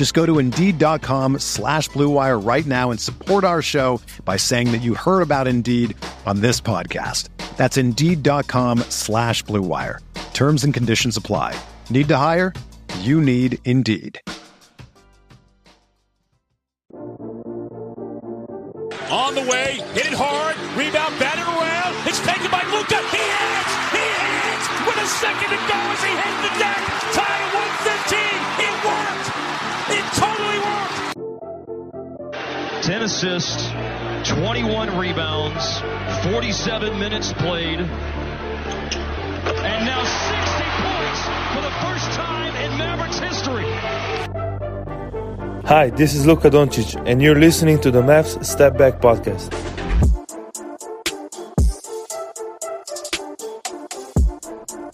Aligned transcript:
Just 0.00 0.14
go 0.14 0.24
to 0.24 0.38
Indeed.com 0.38 1.40
slash 1.40 1.90
BlueWire 1.90 2.42
right 2.42 2.64
now 2.64 2.90
and 2.90 2.98
support 2.98 3.44
our 3.44 3.60
show 3.60 4.00
by 4.24 4.38
saying 4.38 4.72
that 4.72 4.80
you 4.80 4.94
heard 4.94 5.20
about 5.20 5.46
Indeed 5.46 5.94
on 6.24 6.40
this 6.40 6.58
podcast. 6.58 7.28
That's 7.58 7.76
Indeed.com 7.76 8.78
slash 8.88 9.44
BlueWire. 9.44 9.98
Terms 10.32 10.64
and 10.64 10.72
conditions 10.72 11.18
apply. 11.18 11.54
Need 11.90 12.08
to 12.08 12.16
hire? 12.16 12.54
You 13.00 13.20
need 13.20 13.58
Indeed. 13.66 14.18
On 19.12 19.34
the 19.34 19.42
way, 19.42 19.84
hit 19.92 20.06
it 20.06 20.16
hard, 20.16 20.56
rebound, 20.80 21.12
batted 21.20 21.44
around. 21.44 22.08
It's 22.08 22.20
taken 22.24 22.50
by 22.50 22.64
Luka. 22.72 22.96
He 23.12 23.20
hits! 23.20 23.72
He 23.92 24.00
hits! 24.00 24.64
With 24.88 24.96
a 24.96 25.08
second 25.20 25.50
to 25.52 25.60
go 25.68 25.76
as 25.76 26.00
he 26.00 26.12
hits 26.16 26.40
the 26.40 26.52
deck. 26.56 26.80
Tie 27.12 27.20
at 27.20 27.52
115. 27.52 28.64
It 28.64 28.74
worked! 28.88 29.29
10 32.90 33.02
assists, 33.02 33.68
21 34.28 34.98
rebounds, 34.98 35.78
47 36.32 36.98
minutes 36.98 37.32
played, 37.34 37.78
and 37.78 37.86
now 39.86 40.02
60 40.02 40.64
points 40.82 41.20
for 41.54 41.62
the 41.62 41.70
first 41.86 42.10
time 42.18 42.52
in 42.56 42.76
Mavericks 42.76 43.20
history. 43.20 43.70
Hi, 45.68 45.90
this 45.90 46.14
is 46.16 46.26
Luka 46.26 46.50
Doncic, 46.50 47.00
and 47.06 47.22
you're 47.22 47.38
listening 47.38 47.80
to 47.82 47.92
the 47.92 48.02
Mavs 48.02 48.44
Step 48.44 48.76
Back 48.76 49.00
Podcast. 49.00 49.79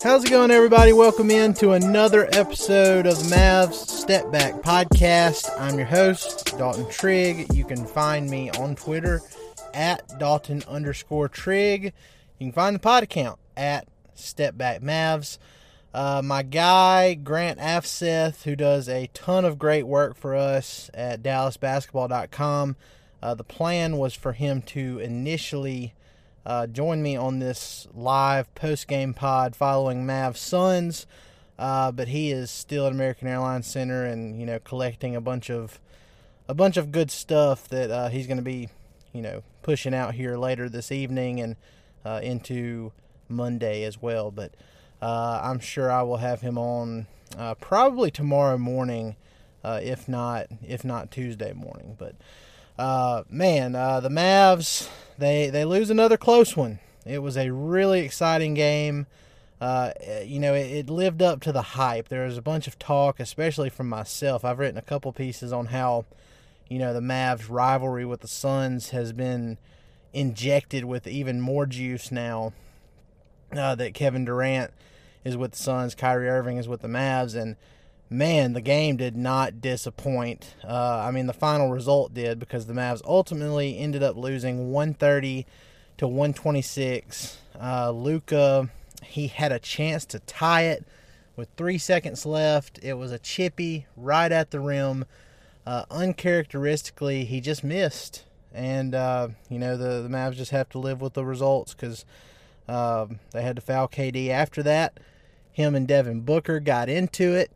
How's 0.07 0.25
it 0.25 0.31
going, 0.31 0.53
everybody? 0.53 0.93
Welcome 0.93 1.33
in 1.33 1.53
to 1.55 1.73
another 1.73 2.29
episode 2.31 3.09
of 3.09 3.19
the 3.19 3.35
Mavs 3.35 3.73
Step 3.73 4.31
Back 4.31 4.55
Podcast. 4.63 5.51
I'm 5.61 5.77
your 5.77 5.89
host, 5.89 6.57
Dalton 6.57 6.89
Trigg. 6.89 7.53
You 7.53 7.65
can 7.65 7.85
find 7.85 8.31
me 8.31 8.49
on 8.51 8.77
Twitter 8.77 9.21
at 9.75 10.17
Dalton 10.21 10.63
underscore 10.69 11.29
Trigg. 11.29 11.93
You 12.39 12.47
can 12.47 12.53
find 12.53 12.77
the 12.77 12.79
pod 12.79 13.03
account 13.03 13.41
at 13.57 13.89
Step 14.15 14.57
Back 14.57 14.81
Mavs. 14.81 15.39
Uh, 15.93 16.23
my 16.25 16.45
guy, 16.45 17.15
Grant 17.15 17.59
Afseth, 17.59 18.45
who 18.45 18.55
does 18.55 18.89
a 18.89 19.09
ton 19.13 19.45
of 19.45 19.59
great 19.59 19.89
work 19.89 20.17
for 20.17 20.37
us 20.37 20.89
at 20.95 21.21
DallasBasketball.com. 21.21 22.77
Uh, 23.21 23.35
the 23.35 23.43
plan 23.43 23.97
was 23.97 24.15
for 24.15 24.35
him 24.35 24.63
to 24.63 25.01
initially 25.01 25.95
uh, 26.47 26.65
join 26.69 27.03
me 27.03 27.17
on 27.17 27.41
this 27.41 27.89
live 27.93 28.55
post 28.55 28.87
game 28.87 29.13
pod 29.13 29.57
following 29.57 30.07
Mav 30.07 30.37
Suns, 30.37 31.05
uh, 31.59 31.91
but 31.91 32.07
he 32.07 32.31
is 32.31 32.53
still 32.53 32.87
at 32.87 32.93
American 32.93 33.27
Airlines 33.27 33.67
Center 33.67 34.05
and 34.05 34.39
you 34.39 34.47
know 34.47 34.61
collecting 34.61 35.17
a 35.17 35.21
bunch 35.21 35.51
of 35.51 35.81
a 36.49 36.55
bunch 36.55 36.77
of 36.77 36.93
good 36.93 37.11
stuff 37.11 37.67
that 37.69 37.91
uh, 37.91 38.09
he's 38.11 38.29
going 38.29 38.37
to 38.37 38.45
be 38.45 38.69
you 39.13 39.23
know 39.23 39.43
pushing 39.63 39.93
out 39.93 40.15
here 40.15 40.37
later 40.37 40.69
this 40.69 40.93
evening 40.93 41.41
and 41.41 41.57
uh, 42.05 42.21
into 42.23 42.93
Monday 43.29 43.83
as 43.83 44.01
well. 44.01 44.31
But 44.31 44.55
uh, 45.03 45.41
I'm 45.43 45.59
sure 45.59 45.91
I 45.91 46.03
will 46.03 46.19
have 46.19 46.43
him 46.43 46.57
on 46.57 47.09
uh, 47.37 47.55
probably 47.57 48.13
tomorrow 48.13 48.57
morning, 48.57 49.17
if 49.65 50.09
not 50.09 50.47
if 50.63 50.85
not 50.85 51.11
Tuesday 51.11 51.53
morning. 51.53 51.97
But 51.99 52.15
uh, 52.79 53.23
man, 53.31 53.75
uh, 53.75 54.01
the 54.01 54.09
Mavs 54.09 54.89
they 55.19 55.51
they 55.51 55.65
lose 55.65 55.91
another 55.91 56.17
close 56.17 56.57
one. 56.57 56.79
It 57.05 57.23
was 57.23 57.37
a 57.37 57.51
really 57.51 58.01
exciting 58.01 58.55
game. 58.55 59.07
Uh, 59.61 59.93
you 60.25 60.39
know, 60.39 60.53
it, 60.53 60.71
it, 60.71 60.91
lived 60.91 61.23
up 61.23 61.41
to 61.41 61.53
the 61.53 61.63
hype. 61.63 62.09
There 62.09 62.27
was 62.27 62.37
a 62.37 62.43
bunch 62.43 62.67
of 62.67 62.79
talk, 62.79 63.19
especially 63.19 63.71
from 63.71 63.89
myself. 63.89 64.45
I've 64.45 64.59
written 64.59 64.77
a 64.77 64.83
couple 64.83 65.13
pieces 65.15 65.51
on 65.51 65.67
how, 65.67 66.05
you 66.69 66.79
know, 66.79 66.93
the 66.93 67.01
Mavs 67.01 67.49
rivalry 67.49 68.05
with 68.05 68.21
the 68.21 68.29
Suns 68.29 68.91
has 68.91 69.15
been 69.15 69.57
injected 70.13 70.85
with 70.85 71.07
even 71.07 71.41
more 71.41 71.65
juice 71.65 72.13
now 72.13 72.53
uh, 73.53 73.75
that 73.77 73.95
Kevin 73.95 74.27
Durant 74.27 74.73
is 75.25 75.39
with 75.39 75.53
the 75.53 75.59
Suns, 75.59 75.95
Kyrie 75.95 76.29
Irving 76.29 76.59
is 76.59 76.69
with 76.69 76.83
the 76.83 76.89
Mavs, 76.89 77.35
and 77.35 77.57
man, 78.09 78.53
the 78.53 78.61
game 78.61 78.97
did 78.97 79.17
not 79.17 79.61
disappoint. 79.61 80.55
Uh, 80.65 81.05
I 81.07 81.11
mean, 81.11 81.27
the 81.27 81.33
final 81.33 81.71
result 81.71 82.15
did 82.15 82.39
because 82.39 82.67
the 82.67 82.73
Mavs 82.73 83.03
ultimately 83.05 83.79
ended 83.79 84.03
up 84.03 84.17
losing 84.17 84.71
130 84.71 85.47
to 85.99 86.07
126. 86.07 87.39
Uh, 87.61 87.91
Luka, 87.91 88.69
he 89.03 89.29
had 89.29 89.53
a 89.53 89.59
chance 89.59 90.05
to 90.07 90.21
tie 90.21 90.63
it 90.63 90.85
with 91.35 91.49
three 91.57 91.79
seconds 91.79 92.25
left. 92.25 92.79
It 92.83 92.95
was 92.95 93.13
a 93.13 93.19
chippy 93.19 93.87
right 93.97 94.31
at 94.31 94.51
the 94.51 94.61
rim. 94.61 95.05
Uh, 95.67 95.85
uncharacteristically, 95.91 97.25
he 97.25 97.41
just 97.41 97.65
missed. 97.65 98.25
And, 98.55 98.95
uh, 98.95 99.29
you 99.51 99.59
know, 99.59 99.77
the, 99.77 100.03
the 100.03 100.09
Mavs 100.09 100.37
just 100.37 100.53
have 100.53 100.69
to 100.71 100.79
live 100.79 101.01
with 101.01 101.15
the 101.15 101.25
results 101.25 101.75
because 101.75 102.05
um, 102.69 103.19
they 103.33 103.43
had 103.43 103.57
to 103.57 103.63
foul 103.63 103.89
KD 103.89 104.29
after 104.29 104.63
that. 104.63 104.99
Him 105.53 105.75
and 105.75 105.89
Devin 105.89 106.21
Booker 106.21 106.61
got 106.61 106.89
into 106.89 107.35
it 107.35 107.51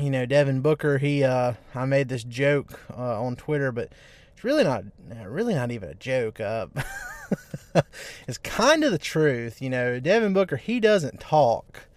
you 0.00 0.10
know, 0.10 0.26
Devin 0.26 0.60
Booker, 0.60 0.98
he 0.98 1.24
uh, 1.24 1.54
I 1.74 1.84
made 1.84 2.08
this 2.08 2.24
joke 2.24 2.80
uh, 2.96 3.22
on 3.22 3.36
Twitter, 3.36 3.72
but 3.72 3.92
it's 4.32 4.44
really 4.44 4.64
not 4.64 4.84
really 5.26 5.54
not 5.54 5.70
even 5.70 5.88
a 5.88 5.94
joke. 5.94 6.40
Uh, 6.40 6.66
it's 8.28 8.38
kind 8.38 8.84
of 8.84 8.92
the 8.92 8.98
truth, 8.98 9.60
you 9.60 9.70
know. 9.70 9.98
Devin 9.98 10.32
Booker, 10.32 10.56
he 10.56 10.80
doesn't 10.80 11.20
talk 11.20 11.88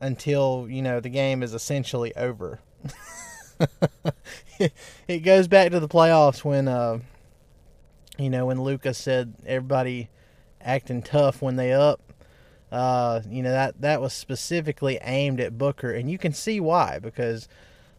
until 0.00 0.66
you 0.68 0.82
know 0.82 1.00
the 1.00 1.08
game 1.08 1.42
is 1.42 1.54
essentially 1.54 2.14
over. 2.16 2.60
it 5.08 5.20
goes 5.20 5.48
back 5.48 5.70
to 5.70 5.80
the 5.80 5.88
playoffs 5.88 6.44
when 6.44 6.68
uh, 6.68 6.98
you 8.18 8.30
know 8.30 8.46
when 8.46 8.60
Lucas 8.62 8.98
said 8.98 9.34
everybody 9.46 10.08
acting 10.60 11.02
tough 11.02 11.40
when 11.40 11.56
they 11.56 11.72
up 11.72 12.05
uh, 12.76 13.22
you 13.30 13.42
know 13.42 13.52
that 13.52 13.80
that 13.80 14.02
was 14.02 14.12
specifically 14.12 14.98
aimed 15.00 15.40
at 15.40 15.56
Booker, 15.56 15.92
and 15.92 16.10
you 16.10 16.18
can 16.18 16.34
see 16.34 16.60
why 16.60 16.98
because 16.98 17.48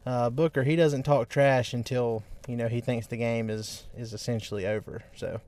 uh, 0.05 0.29
Booker 0.29 0.63
he 0.63 0.75
doesn't 0.75 1.01
talk 1.01 1.29
trash 1.29 1.73
until 1.73 2.21
you 2.47 2.55
know 2.55 2.67
he 2.67 2.79
thinks 2.79 3.07
the 3.07 3.17
game 3.17 3.49
is 3.49 3.88
is 3.97 4.13
essentially 4.13 4.67
over. 4.67 5.01
So 5.15 5.41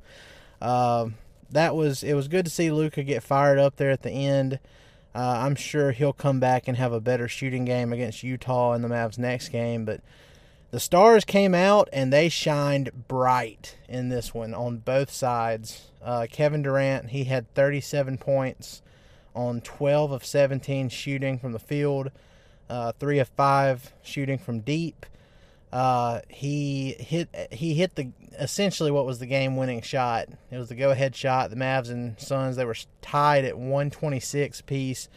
uh, 0.64 1.10
that 1.52 1.76
was 1.76 2.02
it 2.02 2.16
was 2.16 2.28
good 2.28 2.46
to 2.46 2.52
see 2.52 2.72
Luka 2.72 3.04
get 3.04 3.22
fired 3.22 3.60
up 3.60 3.76
there 3.76 3.92
at 3.92 4.02
the 4.02 4.10
end. 4.10 4.58
Uh, 5.14 5.42
I'm 5.46 5.56
sure 5.56 5.92
he'll 5.92 6.12
come 6.12 6.40
back 6.40 6.68
and 6.68 6.76
have 6.78 6.92
a 6.92 7.00
better 7.00 7.28
shooting 7.28 7.66
game 7.66 7.94
against 7.94 8.24
Utah 8.24 8.74
in 8.74 8.82
the 8.82 8.90
Mavs 8.90 9.18
next 9.18 9.50
game, 9.50 9.86
but. 9.86 10.02
The 10.72 10.80
stars 10.80 11.26
came 11.26 11.56
out 11.56 11.90
and 11.92 12.14
they 12.14 12.30
shined 12.30 13.08
bright 13.08 13.76
in 13.88 14.10
this 14.10 14.36
one 14.36 14.54
on 14.54 14.78
both 14.78 15.10
sides. 15.10 15.88
Uh, 16.00 16.28
Kevin 16.32 16.62
Durant, 16.62 17.10
he 17.10 17.24
had 17.24 17.52
37 17.56 18.20
points 18.20 18.84
on 19.36 19.62
12 19.62 20.12
of 20.12 20.26
17 20.26 20.90
shooting 20.90 21.38
from 21.40 21.52
the 21.52 21.60
field, 21.60 22.12
uh, 22.70 22.92
three 23.00 23.20
of 23.20 23.28
five 23.30 23.94
shooting 24.02 24.38
from 24.38 24.60
deep. 24.60 25.06
Uh, 25.72 26.22
he 26.28 26.94
hit 26.94 27.30
he 27.52 27.76
hit 27.76 27.94
the 27.94 28.10
essentially 28.40 28.90
what 28.90 29.06
was 29.06 29.20
the 29.20 29.28
game 29.28 29.56
winning 29.56 29.82
shot. 29.82 30.28
It 30.50 30.58
was 30.58 30.70
the 30.70 30.76
go 30.76 30.90
ahead 30.90 31.16
shot. 31.16 31.52
The 31.52 31.56
Mavs 31.56 31.90
and 31.90 32.20
Suns 32.20 32.56
they 32.56 32.66
were 32.66 32.76
tied 33.02 33.46
at 33.46 33.58
126 33.58 34.62
piece, 34.62 35.10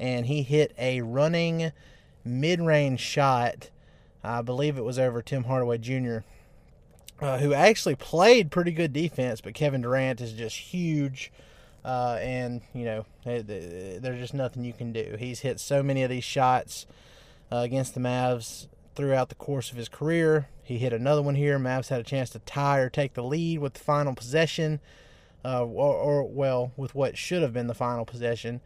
and 0.00 0.26
he 0.26 0.42
hit 0.42 0.74
a 0.76 1.02
running 1.02 1.72
mid 2.24 2.60
range 2.60 3.00
shot. 3.00 3.70
I 4.24 4.42
believe 4.42 4.76
it 4.76 4.84
was 4.84 4.98
over 4.98 5.22
Tim 5.22 5.44
Hardaway 5.44 5.78
Jr. 5.78 6.18
Uh, 7.20 7.38
who 7.38 7.54
actually 7.54 7.94
played 7.94 8.50
pretty 8.50 8.72
good 8.72 8.92
defense, 8.92 9.40
but 9.40 9.54
Kevin 9.54 9.82
Durant 9.82 10.20
is 10.20 10.32
just 10.32 10.56
huge 10.56 11.30
uh, 11.84 12.18
and 12.20 12.62
you 12.74 12.84
know 12.84 13.06
there's 13.24 14.20
just 14.20 14.34
nothing 14.34 14.64
you 14.64 14.72
can 14.72 14.92
do. 14.92 15.16
He's 15.18 15.40
hit 15.40 15.60
so 15.60 15.82
many 15.82 16.02
of 16.02 16.10
these 16.10 16.24
shots 16.24 16.86
uh, 17.50 17.56
against 17.56 17.94
the 17.94 18.00
Mavs 18.00 18.66
throughout 18.94 19.28
the 19.28 19.34
course 19.34 19.70
of 19.70 19.76
his 19.76 19.88
career. 19.88 20.48
He 20.62 20.78
hit 20.78 20.92
another 20.92 21.22
one 21.22 21.34
here. 21.34 21.58
Mavs 21.58 21.88
had 21.88 22.00
a 22.00 22.04
chance 22.04 22.30
to 22.30 22.38
tie 22.40 22.78
or 22.78 22.88
take 22.88 23.14
the 23.14 23.22
lead 23.22 23.58
with 23.58 23.74
the 23.74 23.80
final 23.80 24.14
possession, 24.14 24.80
uh, 25.44 25.64
or, 25.64 25.94
or, 25.94 26.24
well, 26.24 26.72
with 26.76 26.94
what 26.94 27.18
should 27.18 27.42
have 27.42 27.52
been 27.52 27.66
the 27.66 27.74
final 27.74 28.04
possession. 28.04 28.60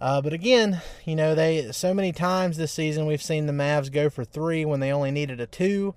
Uh, 0.00 0.20
but 0.20 0.32
again, 0.32 0.82
you 1.04 1.16
know, 1.16 1.34
they 1.34 1.72
so 1.72 1.94
many 1.94 2.12
times 2.12 2.56
this 2.56 2.70
season 2.72 3.06
we've 3.06 3.22
seen 3.22 3.46
the 3.46 3.52
Mavs 3.52 3.90
go 3.90 4.10
for 4.10 4.24
three 4.24 4.64
when 4.64 4.80
they 4.80 4.92
only 4.92 5.10
needed 5.10 5.40
a 5.40 5.46
two. 5.46 5.94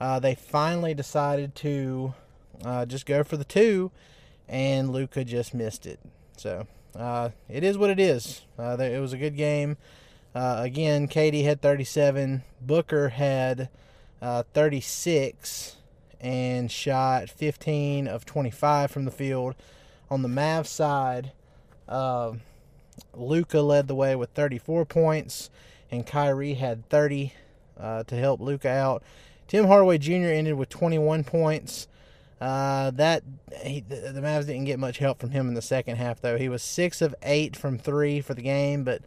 Uh, 0.00 0.18
they 0.18 0.34
finally 0.34 0.94
decided 0.94 1.54
to 1.54 2.14
uh, 2.64 2.86
just 2.86 3.06
go 3.06 3.22
for 3.22 3.36
the 3.36 3.44
two, 3.44 3.90
and 4.48 4.90
Luka 4.90 5.24
just 5.24 5.54
missed 5.54 5.86
it. 5.86 6.00
So 6.36 6.66
uh, 6.96 7.30
it 7.48 7.64
is 7.64 7.78
what 7.78 7.90
it 7.90 8.00
is. 8.00 8.42
Uh, 8.58 8.76
it 8.78 9.00
was 9.00 9.12
a 9.12 9.18
good 9.18 9.36
game. 9.36 9.76
Uh, 10.34 10.56
again, 10.60 11.08
KD 11.08 11.44
had 11.44 11.60
37. 11.60 12.42
Booker 12.60 13.10
had 13.10 13.68
36 14.20 15.76
and 16.20 16.70
shot 16.70 17.28
15 17.28 18.08
of 18.08 18.24
25 18.24 18.90
from 18.90 19.04
the 19.04 19.10
field. 19.10 19.54
On 20.10 20.22
the 20.22 20.28
Mavs 20.28 20.66
side, 20.66 21.32
Luka 23.14 23.60
led 23.60 23.88
the 23.88 23.94
way 23.94 24.16
with 24.16 24.30
34 24.30 24.84
points, 24.86 25.50
and 25.90 26.06
Kyrie 26.06 26.54
had 26.54 26.88
30 26.88 27.32
uh, 27.78 28.02
to 28.04 28.16
help 28.16 28.40
Luka 28.40 28.68
out. 28.68 29.02
Tim 29.46 29.66
Hardaway 29.66 29.98
Jr. 29.98 30.12
ended 30.12 30.54
with 30.54 30.68
21 30.68 31.24
points. 31.24 31.86
Uh, 32.40 32.90
that 32.90 33.22
he, 33.62 33.80
the, 33.80 34.12
the 34.12 34.20
Mavs 34.20 34.46
didn't 34.46 34.64
get 34.64 34.78
much 34.78 34.98
help 34.98 35.20
from 35.20 35.30
him 35.30 35.48
in 35.48 35.54
the 35.54 35.62
second 35.62 35.96
half, 35.96 36.20
though. 36.20 36.36
He 36.36 36.48
was 36.48 36.62
six 36.62 37.00
of 37.00 37.14
eight 37.22 37.56
from 37.56 37.78
three 37.78 38.20
for 38.20 38.34
the 38.34 38.42
game, 38.42 38.84
but 38.84 39.02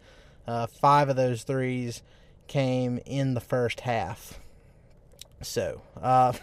uh, 0.47 0.67
five 0.67 1.09
of 1.09 1.15
those 1.15 1.43
threes 1.43 2.01
came 2.47 2.99
in 3.05 3.33
the 3.33 3.41
first 3.41 3.81
half. 3.81 4.39
So, 5.41 5.81
uh, 6.01 6.33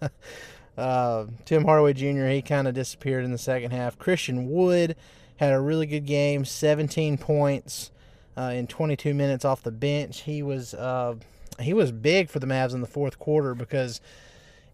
uh, 0.78 1.26
Tim 1.44 1.64
Hardaway 1.64 1.94
Jr. 1.94 2.26
he 2.26 2.42
kind 2.42 2.68
of 2.68 2.74
disappeared 2.74 3.24
in 3.24 3.32
the 3.32 3.38
second 3.38 3.72
half. 3.72 3.98
Christian 3.98 4.50
Wood 4.50 4.96
had 5.36 5.52
a 5.52 5.60
really 5.60 5.86
good 5.86 6.06
game, 6.06 6.44
17 6.44 7.18
points 7.18 7.90
uh, 8.36 8.52
in 8.54 8.66
22 8.66 9.12
minutes 9.14 9.44
off 9.44 9.62
the 9.62 9.72
bench. 9.72 10.20
He 10.22 10.42
was 10.42 10.74
uh, 10.74 11.16
he 11.60 11.74
was 11.74 11.92
big 11.92 12.30
for 12.30 12.38
the 12.38 12.46
Mavs 12.46 12.74
in 12.74 12.80
the 12.80 12.86
fourth 12.86 13.18
quarter 13.18 13.54
because, 13.54 14.00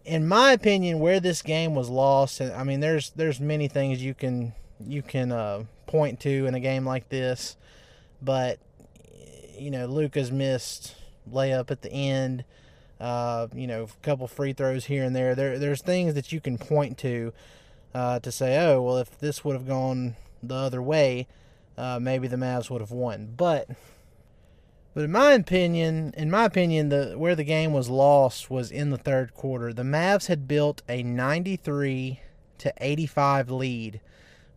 in 0.05 0.27
my 0.27 0.51
opinion, 0.53 0.99
where 0.99 1.19
this 1.19 1.41
game 1.41 1.75
was 1.75 1.89
lost, 1.89 2.41
I 2.41 2.63
mean, 2.63 2.79
there's 2.79 3.11
there's 3.11 3.39
many 3.39 3.67
things 3.67 4.03
you 4.03 4.13
can 4.13 4.53
you 4.79 5.01
can 5.01 5.31
uh, 5.31 5.63
point 5.87 6.19
to 6.21 6.45
in 6.45 6.55
a 6.55 6.59
game 6.59 6.85
like 6.85 7.09
this, 7.09 7.57
but 8.21 8.59
you 9.57 9.71
know, 9.71 9.85
Luka's 9.85 10.31
missed 10.31 10.95
layup 11.31 11.71
at 11.71 11.81
the 11.81 11.91
end. 11.91 12.45
Uh, 12.99 13.47
you 13.53 13.67
know, 13.67 13.83
a 13.83 14.05
couple 14.05 14.27
free 14.27 14.51
throws 14.51 14.85
here 14.85 15.03
and 15.03 15.15
there. 15.15 15.33
There, 15.33 15.57
there's 15.57 15.81
things 15.81 16.15
that 16.15 16.33
you 16.33 16.41
can 16.41 16.57
point 16.57 16.97
to 16.99 17.31
uh, 17.93 18.19
to 18.19 18.31
say, 18.31 18.57
oh, 18.59 18.81
well, 18.81 18.97
if 18.97 19.17
this 19.19 19.43
would 19.43 19.53
have 19.53 19.67
gone 19.67 20.15
the 20.43 20.55
other 20.55 20.81
way, 20.81 21.27
uh, 21.77 21.99
maybe 22.01 22.27
the 22.27 22.35
Mavs 22.35 22.69
would 22.69 22.81
have 22.81 22.91
won. 22.91 23.33
But 23.37 23.69
but 24.93 25.03
in 25.03 25.11
my 25.11 25.33
opinion, 25.33 26.13
in 26.17 26.31
my 26.31 26.45
opinion, 26.45 26.89
the 26.89 27.13
where 27.17 27.35
the 27.35 27.43
game 27.43 27.73
was 27.73 27.89
lost 27.89 28.49
was 28.49 28.71
in 28.71 28.89
the 28.89 28.97
third 28.97 29.33
quarter. 29.33 29.71
The 29.73 29.83
Mavs 29.83 30.27
had 30.27 30.47
built 30.47 30.81
a 30.89 31.03
93 31.03 32.19
to 32.57 32.73
85 32.77 33.49
lead 33.49 34.01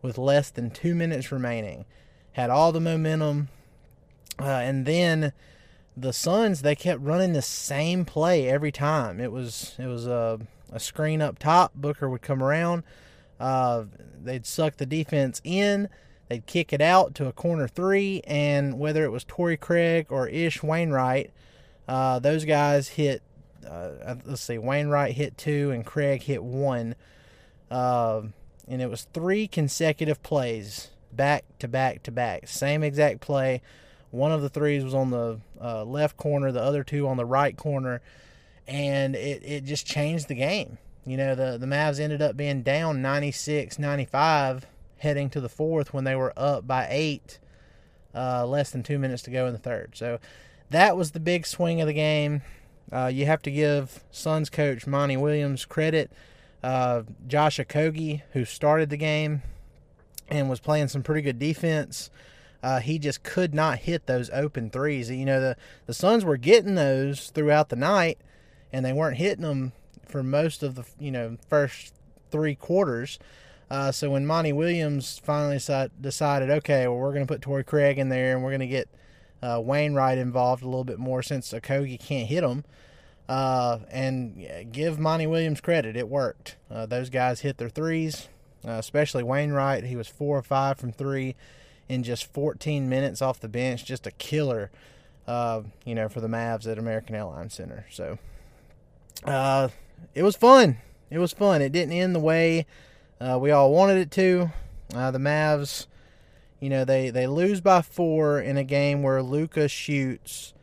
with 0.01 0.17
less 0.17 0.49
than 0.49 0.69
two 0.69 0.95
minutes 0.95 1.31
remaining, 1.31 1.85
had 2.33 2.49
all 2.49 2.71
the 2.71 2.81
momentum, 2.81 3.49
uh, 4.39 4.45
and 4.45 4.85
then 4.85 5.33
the 5.95 6.13
Suns 6.13 6.61
they 6.61 6.75
kept 6.75 7.01
running 7.01 7.33
the 7.33 7.41
same 7.41 8.03
play 8.03 8.49
every 8.49 8.71
time. 8.71 9.19
It 9.19 9.31
was 9.31 9.75
it 9.77 9.87
was 9.87 10.07
a 10.07 10.39
a 10.71 10.79
screen 10.79 11.21
up 11.21 11.37
top. 11.37 11.73
Booker 11.75 12.09
would 12.09 12.23
come 12.23 12.41
around. 12.41 12.83
Uh, 13.39 13.85
they'd 14.21 14.45
suck 14.45 14.77
the 14.77 14.85
defense 14.85 15.41
in. 15.43 15.89
They'd 16.33 16.47
kick 16.47 16.73
it 16.73 16.81
out 16.81 17.13
to 17.15 17.27
a 17.27 17.31
corner 17.31 17.67
three, 17.67 18.23
and 18.25 18.79
whether 18.79 19.03
it 19.03 19.11
was 19.11 19.23
Torrey 19.23 19.55
Craig 19.55 20.07
or 20.09 20.27
Ish 20.27 20.63
Wainwright, 20.63 21.29
uh, 21.87 22.17
those 22.17 22.43
guys 22.43 22.87
hit. 22.87 23.21
Uh, 23.63 24.15
let's 24.25 24.41
see, 24.41 24.57
Wainwright 24.57 25.13
hit 25.13 25.37
two, 25.37 25.69
and 25.69 25.85
Craig 25.85 26.23
hit 26.23 26.43
one, 26.43 26.95
uh, 27.69 28.23
and 28.67 28.81
it 28.81 28.89
was 28.89 29.05
three 29.13 29.47
consecutive 29.47 30.23
plays, 30.23 30.89
back 31.11 31.45
to 31.59 31.67
back 31.67 32.01
to 32.01 32.11
back, 32.11 32.47
same 32.47 32.81
exact 32.81 33.21
play. 33.21 33.61
One 34.09 34.31
of 34.31 34.41
the 34.41 34.49
threes 34.49 34.83
was 34.83 34.95
on 34.95 35.11
the 35.11 35.39
uh, 35.61 35.83
left 35.83 36.17
corner, 36.17 36.51
the 36.51 36.63
other 36.63 36.83
two 36.83 37.07
on 37.07 37.17
the 37.17 37.25
right 37.25 37.55
corner, 37.55 38.01
and 38.67 39.15
it, 39.15 39.43
it 39.45 39.65
just 39.65 39.85
changed 39.85 40.29
the 40.29 40.35
game. 40.35 40.79
You 41.05 41.15
know, 41.15 41.35
the, 41.35 41.59
the 41.59 41.67
Mavs 41.67 41.99
ended 41.99 42.23
up 42.23 42.35
being 42.35 42.63
down 42.63 43.03
96 43.03 43.77
95 43.77 44.65
heading 45.03 45.29
to 45.29 45.41
the 45.41 45.49
fourth 45.49 45.93
when 45.93 46.03
they 46.03 46.15
were 46.15 46.33
up 46.35 46.65
by 46.65 46.87
eight, 46.89 47.39
uh, 48.15 48.45
less 48.45 48.71
than 48.71 48.83
two 48.83 48.97
minutes 48.97 49.21
to 49.23 49.31
go 49.31 49.45
in 49.45 49.53
the 49.53 49.59
third. 49.59 49.91
So 49.95 50.19
that 50.69 50.97
was 50.97 51.11
the 51.11 51.19
big 51.19 51.45
swing 51.45 51.81
of 51.81 51.87
the 51.87 51.93
game. 51.93 52.41
Uh, 52.91 53.11
you 53.13 53.25
have 53.25 53.41
to 53.43 53.51
give 53.51 54.03
Suns 54.11 54.49
coach 54.49 54.87
Monty 54.87 55.17
Williams 55.17 55.65
credit. 55.65 56.11
Uh, 56.63 57.03
Josh 57.27 57.59
Okogie, 57.59 58.21
who 58.31 58.45
started 58.45 58.89
the 58.89 58.97
game 58.97 59.41
and 60.29 60.49
was 60.49 60.59
playing 60.59 60.87
some 60.87 61.03
pretty 61.03 61.21
good 61.21 61.37
defense, 61.37 62.09
uh, 62.63 62.79
he 62.79 62.97
just 62.97 63.23
could 63.23 63.53
not 63.53 63.79
hit 63.79 64.05
those 64.05 64.29
open 64.29 64.69
threes. 64.69 65.11
You 65.11 65.25
know, 65.25 65.41
the, 65.41 65.57
the 65.85 65.93
Suns 65.93 66.23
were 66.23 66.37
getting 66.37 66.75
those 66.75 67.29
throughout 67.29 67.67
the 67.67 67.75
night, 67.75 68.19
and 68.71 68.85
they 68.85 68.93
weren't 68.93 69.17
hitting 69.17 69.43
them 69.43 69.73
for 70.07 70.23
most 70.23 70.63
of 70.63 70.75
the 70.75 70.85
you 70.97 71.11
know 71.11 71.37
first 71.49 71.93
three 72.31 72.55
quarters. 72.55 73.19
Uh, 73.69 73.91
so 73.91 74.11
when 74.11 74.25
Monty 74.25 74.53
Williams 74.53 75.19
finally 75.23 75.59
decided, 75.99 76.49
okay, 76.49 76.87
well 76.87 76.97
we're 76.97 77.13
going 77.13 77.25
to 77.25 77.31
put 77.31 77.41
Torrey 77.41 77.63
Craig 77.63 77.97
in 77.97 78.09
there 78.09 78.33
and 78.33 78.43
we're 78.43 78.51
going 78.51 78.59
to 78.59 78.67
get 78.67 78.89
uh, 79.41 79.59
Wainwright 79.59 80.17
involved 80.17 80.63
a 80.63 80.67
little 80.67 80.83
bit 80.83 80.99
more 80.99 81.21
since 81.21 81.51
Okogie 81.51 81.99
can't 81.99 82.27
hit 82.27 82.43
him. 82.43 82.63
Uh, 83.27 83.79
and 83.89 84.71
give 84.71 84.99
Monty 84.99 85.25
Williams 85.27 85.61
credit, 85.61 85.95
it 85.95 86.09
worked. 86.09 86.57
Uh, 86.69 86.85
those 86.85 87.09
guys 87.09 87.39
hit 87.39 87.57
their 87.57 87.69
threes, 87.69 88.27
uh, 88.67 88.71
especially 88.71 89.23
Wainwright. 89.23 89.85
He 89.85 89.95
was 89.95 90.07
four 90.07 90.37
or 90.37 90.43
five 90.43 90.77
from 90.77 90.91
three 90.91 91.35
in 91.87 92.03
just 92.03 92.31
14 92.33 92.87
minutes 92.89 93.21
off 93.21 93.39
the 93.39 93.47
bench, 93.47 93.85
just 93.85 94.05
a 94.05 94.11
killer. 94.11 94.71
Uh, 95.25 95.61
you 95.85 95.95
know, 95.95 96.09
for 96.09 96.19
the 96.19 96.27
Mavs 96.27 96.69
at 96.69 96.77
American 96.77 97.15
Airlines 97.15 97.53
Center. 97.53 97.85
So, 97.89 98.19
uh, 99.23 99.69
it 100.13 100.23
was 100.23 100.35
fun. 100.35 100.79
It 101.09 101.17
was 101.19 101.31
fun. 101.31 101.61
It 101.61 101.71
didn't 101.71 101.93
end 101.93 102.13
the 102.13 102.19
way 102.19 102.65
uh, 103.19 103.37
we 103.39 103.51
all 103.51 103.71
wanted 103.71 103.97
it 103.97 104.11
to. 104.11 104.51
Uh, 104.93 105.11
the 105.11 105.19
Mavs, 105.19 105.87
you 106.59 106.69
know, 106.69 106.85
they, 106.85 107.09
they 107.09 107.27
lose 107.27 107.61
by 107.61 107.81
four 107.81 108.39
in 108.39 108.57
a 108.57 108.63
game 108.63 109.01
where 109.03 109.23
Luka 109.23 109.67
shoots 109.67 110.53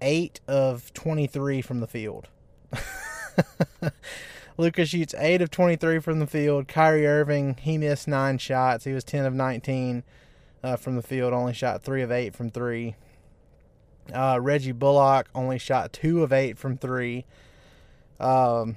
eight 0.00 0.40
of 0.48 0.92
23 0.94 1.62
from 1.62 1.80
the 1.80 1.86
field. 1.86 2.28
Luka 4.58 4.84
shoots 4.84 5.14
8 5.16 5.40
of 5.40 5.50
23 5.52 6.00
from 6.00 6.18
the 6.18 6.26
field. 6.26 6.66
Kyrie 6.66 7.06
Irving, 7.06 7.56
he 7.60 7.78
missed 7.78 8.08
9 8.08 8.38
shots. 8.38 8.84
He 8.84 8.92
was 8.92 9.04
10 9.04 9.24
of 9.24 9.32
19 9.32 10.02
uh, 10.64 10.76
from 10.76 10.96
the 10.96 11.02
field, 11.02 11.32
only 11.32 11.54
shot 11.54 11.84
3 11.84 12.02
of 12.02 12.10
8 12.10 12.34
from 12.34 12.50
3. 12.50 12.96
Uh, 14.12 14.38
Reggie 14.42 14.72
Bullock 14.72 15.28
only 15.32 15.58
shot 15.58 15.92
2 15.92 16.24
of 16.24 16.32
8 16.32 16.58
from 16.58 16.76
3. 16.76 17.24
Um, 18.18 18.76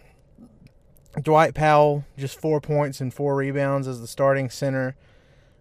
Dwight 1.19 1.53
Powell, 1.53 2.05
just 2.17 2.39
four 2.39 2.61
points 2.61 3.01
and 3.01 3.13
four 3.13 3.35
rebounds 3.35 3.87
as 3.87 3.99
the 3.99 4.07
starting 4.07 4.49
center. 4.49 4.95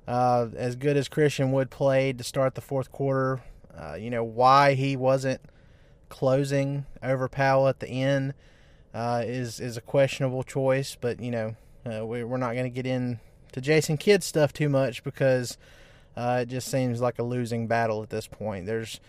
Uh, 0.07 0.49
as 0.57 0.77
good 0.77 0.97
as 0.97 1.09
Christian 1.09 1.53
Wood 1.53 1.71
played 1.71 2.19
to 2.19 2.25
start 2.25 2.55
the 2.55 2.61
fourth 2.61 2.91
quarter, 2.91 3.41
uh, 3.77 3.95
you 3.95 4.11
know, 4.11 4.25
why 4.25 4.75
he 4.75 4.97
wasn't 4.97 5.41
closing 6.09 6.87
over 7.03 7.29
Powell 7.29 7.69
at 7.69 7.81
the 7.81 7.89
end 7.89 8.35
uh, 8.93 9.23
is, 9.25 9.61
is 9.61 9.77
a 9.77 9.81
questionable 9.81 10.43
choice. 10.43 10.97
But, 11.01 11.21
you 11.21 11.31
know, 11.31 11.57
uh, 11.85 12.05
we, 12.05 12.23
are 12.23 12.39
not 12.39 12.53
going 12.53 12.65
to 12.65 12.71
get 12.71 12.87
into 12.87 13.61
Jason 13.61 13.97
Kidd 13.97 14.23
stuff 14.23 14.53
too 14.53 14.69
much 14.69 15.05
because 15.05 15.59
uh, 16.17 16.41
it 16.43 16.49
just 16.49 16.69
seems 16.69 17.01
like 17.01 17.19
a 17.19 17.23
losing 17.23 17.67
battle 17.67 18.03
at 18.03 18.11
this 18.11 18.27
point. 18.27 18.67
There's 18.67 19.01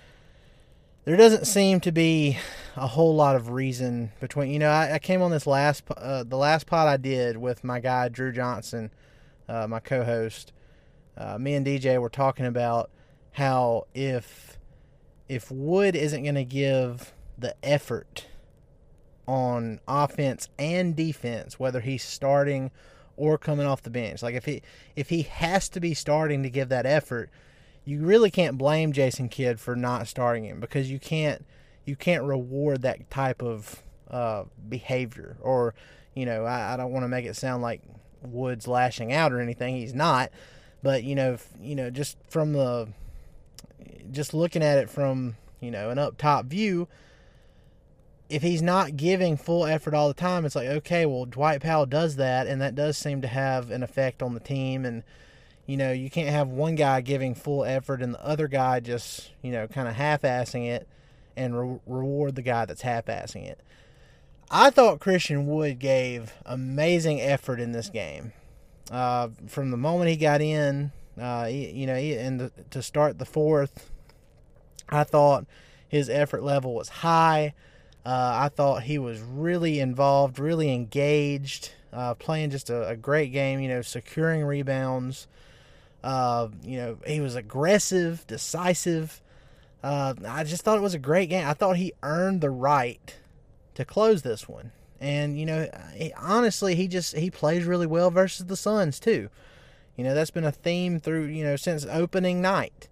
there 1.06 1.18
doesn't 1.18 1.46
seem 1.46 1.80
to 1.82 1.92
be 1.92 2.38
a 2.76 2.88
whole 2.88 3.16
lot 3.16 3.36
of 3.36 3.50
reason 3.50 4.12
between 4.20 4.52
you 4.52 4.60
know 4.60 4.70
I, 4.70 4.94
I 4.96 5.00
came 5.00 5.22
on 5.22 5.32
this 5.32 5.48
last 5.48 5.84
uh, 5.98 6.24
the 6.24 6.38
last 6.38 6.68
pod 6.68 6.88
I 6.88 6.98
did 6.98 7.38
with 7.38 7.64
my 7.64 7.80
guy 7.80 8.10
Drew 8.10 8.32
Johnson, 8.32 8.92
uh, 9.50 9.68
my 9.68 9.80
co-host. 9.80 10.54
Uh, 11.18 11.38
me 11.38 11.54
and 11.54 11.66
DJ 11.66 12.00
were 12.00 12.10
talking 12.10 12.46
about 12.46 12.90
how 13.34 13.88
if 13.94 14.58
if 15.28 15.50
Wood 15.50 15.96
isn't 15.96 16.24
going 16.24 16.36
to 16.36 16.44
give 16.44 17.14
the 17.38 17.56
effort 17.64 18.28
on 19.28 19.80
offense 19.88 20.50
and 20.60 20.96
defense, 20.96 21.60
whether 21.60 21.80
he's 21.80 22.04
starting 22.04 22.72
or 23.16 23.38
coming 23.38 23.66
off 23.66 23.82
the 23.82 23.90
bench. 23.90 24.22
Like 24.22 24.36
if 24.36 24.46
he 24.46 24.62
if 24.96 25.10
he 25.10 25.24
has 25.24 25.70
to 25.70 25.80
be 25.80 25.94
starting 25.94 26.44
to 26.44 26.50
give 26.50 26.70
that 26.70 26.86
effort, 26.86 27.30
you 27.86 28.00
really 28.02 28.30
can't 28.30 28.58
blame 28.58 28.92
Jason 28.92 29.30
Kidd 29.30 29.60
for 29.60 29.76
not 29.76 30.08
starting 30.08 30.46
him 30.46 30.60
because 30.60 30.92
you 30.92 31.00
can't 31.00 31.46
you 31.86 31.96
can't 31.96 32.24
reward 32.24 32.84
that 32.84 33.10
type 33.10 33.42
of 33.42 33.82
uh, 34.10 34.44
behavior 34.70 35.38
or 35.42 35.74
you 36.14 36.26
know 36.26 36.46
I, 36.46 36.74
I 36.74 36.78
don't 36.78 36.92
want 36.92 37.04
to 37.04 37.10
make 37.10 37.26
it 37.26 37.36
sound 37.36 37.62
like 37.64 37.82
Woods 38.22 38.68
lashing 38.68 39.12
out 39.12 39.34
or 39.34 39.40
anything. 39.40 39.76
He's 39.76 39.96
not, 39.96 40.32
but 40.84 41.04
you 41.04 41.16
know 41.16 41.34
if, 41.34 41.50
you 41.60 41.76
know 41.76 41.90
just 41.90 42.18
from 42.30 42.54
the 42.54 42.90
just 44.12 44.34
looking 44.34 44.62
at 44.62 44.78
it 44.78 44.90
from 44.90 45.36
you 45.60 45.72
know 45.72 45.90
an 45.90 45.98
up 45.98 46.18
top 46.18 46.46
view 46.46 46.88
if 48.30 48.42
he's 48.42 48.62
not 48.62 48.96
giving 48.96 49.36
full 49.36 49.66
effort 49.66 49.94
all 49.94 50.08
the 50.08 50.14
time, 50.14 50.46
it's 50.46 50.56
like, 50.56 50.68
okay, 50.68 51.06
well, 51.06 51.26
Dwight 51.26 51.62
Powell 51.62 51.86
does 51.86 52.16
that, 52.16 52.48
and 52.48 52.62
that 52.62 52.76
does 52.76 52.98
seem 52.98 53.22
to 53.22 53.28
have 53.28 53.70
an 53.72 53.84
effect 53.84 54.24
on 54.24 54.34
the 54.34 54.40
team. 54.40 54.86
And, 54.86 55.04
you 55.66 55.78
know, 55.78 55.92
you 55.92 56.10
can't 56.10 56.30
have 56.30 56.50
one 56.50 56.76
guy 56.76 57.02
giving 57.02 57.36
full 57.36 57.64
effort 57.64 58.02
and 58.02 58.14
the 58.14 58.26
other 58.26 58.48
guy 58.48 58.80
just, 58.80 59.32
you 59.42 59.52
know, 59.52 59.68
kind 59.68 59.88
of 59.88 59.96
half 59.96 60.22
assing 60.24 60.68
it 60.68 60.88
and 61.36 61.58
re- 61.58 61.80
reward 61.86 62.36
the 62.36 62.42
guy 62.42 62.66
that's 62.66 62.82
half 62.82 63.06
assing 63.06 63.46
it. 63.46 63.60
I 64.50 64.70
thought 64.70 65.00
Christian 65.00 65.48
Wood 65.48 65.80
gave 65.80 66.34
amazing 66.46 67.22
effort 67.22 67.60
in 67.60 67.72
this 67.72 67.90
game. 67.90 68.34
Uh, 68.92 69.30
from 69.48 69.72
the 69.72 69.78
moment 69.78 70.10
he 70.10 70.18
got 70.18 70.42
in, 70.42 70.92
uh, 71.20 71.46
he, 71.46 71.72
you 71.72 71.88
know, 71.88 71.96
he, 71.96 72.16
and 72.16 72.40
the, 72.40 72.52
to 72.72 72.82
start 72.82 73.18
the 73.18 73.26
fourth, 73.26 73.90
I 74.90 75.06
thought 75.06 75.46
his 75.88 76.10
effort 76.10 76.44
level 76.44 76.74
was 76.74 76.90
high. 76.90 77.54
Uh, 78.06 78.32
I 78.44 78.50
thought 78.50 78.84
he 78.84 78.98
was 78.98 79.22
really 79.22 79.80
involved, 79.80 80.40
really 80.40 80.74
engaged, 80.74 81.72
uh, 81.94 82.16
playing 82.16 82.50
just 82.50 82.70
a, 82.70 82.90
a, 82.90 82.96
great 82.96 83.32
game. 83.32 83.60
You 83.60 83.70
know, 83.70 83.82
securing 83.82 84.44
rebounds. 84.44 85.28
Uh, 86.04 86.50
you 86.64 86.78
know, 86.78 86.98
he 87.06 87.22
was 87.22 87.36
aggressive, 87.36 88.26
decisive. 88.28 89.22
Uh, 89.84 90.14
I 90.28 90.44
just 90.44 90.64
thought 90.64 90.78
it 90.78 90.82
was 90.82 90.94
a 90.94 91.00
great 91.00 91.30
game. 91.30 91.48
I 91.48 91.54
thought 91.54 91.78
he 91.78 91.94
earned 92.04 92.42
the 92.42 92.50
right 92.50 93.16
to 93.76 93.86
close 93.86 94.22
this 94.22 94.48
one. 94.48 94.72
And 95.00 95.40
you 95.40 95.46
know, 95.46 95.68
he, 95.96 96.14
honestly, 96.14 96.76
he 96.76 96.88
just 96.88 97.16
he 97.16 97.32
plays 97.32 97.66
really 97.66 97.88
well 97.88 98.12
versus 98.12 98.46
the 98.46 98.56
Suns 98.56 99.00
too. 99.00 99.30
You 99.98 100.04
know, 100.04 100.14
that's 100.14 100.32
been 100.32 100.44
a 100.44 100.52
theme 100.52 101.00
through 101.00 101.26
you 101.26 101.44
know 101.44 101.56
since 101.56 101.86
opening 101.86 102.42
night 102.42 102.88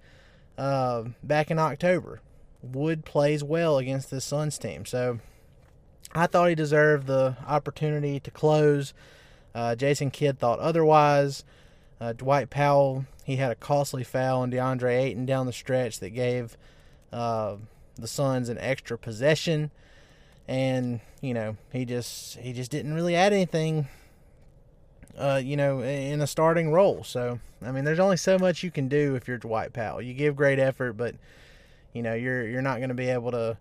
uh, 0.57 1.03
back 1.23 1.51
in 1.51 1.59
October. 1.59 2.21
Wood 2.61 3.05
plays 3.05 3.43
well 3.43 3.77
against 3.77 4.09
the 4.09 4.19
Suns 4.19 4.57
team. 4.57 4.85
So 4.85 5.19
I 6.13 6.27
thought 6.27 6.49
he 6.49 6.55
deserved 6.55 7.07
the 7.07 7.37
opportunity 7.47 8.19
to 8.19 8.31
close. 8.31 8.93
Uh, 9.53 9.75
Jason 9.75 10.11
Kidd 10.11 10.39
thought 10.39 10.59
otherwise. 10.59 11.43
Uh, 12.01 12.13
Dwight 12.13 12.49
Powell, 12.49 13.05
he 13.25 13.35
had 13.35 13.51
a 13.51 13.55
costly 13.55 14.03
foul 14.03 14.41
on 14.41 14.51
DeAndre 14.51 14.97
Ayton 14.97 15.25
down 15.25 15.45
the 15.45 15.53
stretch 15.53 15.99
that 15.99 16.11
gave 16.11 16.57
uh, 17.11 17.57
the 17.95 18.07
Suns 18.07 18.49
an 18.49 18.57
extra 18.57 18.97
possession, 18.97 19.71
and 20.47 21.01
you 21.21 21.33
know 21.33 21.57
he 21.71 21.85
just 21.85 22.37
he 22.37 22.53
just 22.53 22.71
didn't 22.71 22.93
really 22.93 23.15
add 23.15 23.33
anything. 23.33 23.87
Uh, 25.17 25.41
you 25.43 25.57
know, 25.57 25.81
in 25.81 26.21
a 26.21 26.27
starting 26.27 26.71
role. 26.71 27.03
So 27.03 27.39
I 27.61 27.71
mean, 27.71 27.83
there's 27.83 27.99
only 27.99 28.15
so 28.15 28.39
much 28.39 28.63
you 28.63 28.71
can 28.71 28.87
do 28.87 29.15
if 29.15 29.27
you're 29.27 29.37
Dwight 29.37 29.73
Powell. 29.73 30.01
You 30.01 30.13
give 30.13 30.35
great 30.35 30.59
effort, 30.59 30.93
but 30.93 31.15
you 31.93 32.01
know 32.01 32.13
you're 32.13 32.47
you're 32.47 32.61
not 32.61 32.77
going 32.77 32.89
to 32.89 32.95
be 32.95 33.09
able 33.09 33.31
to 33.31 33.57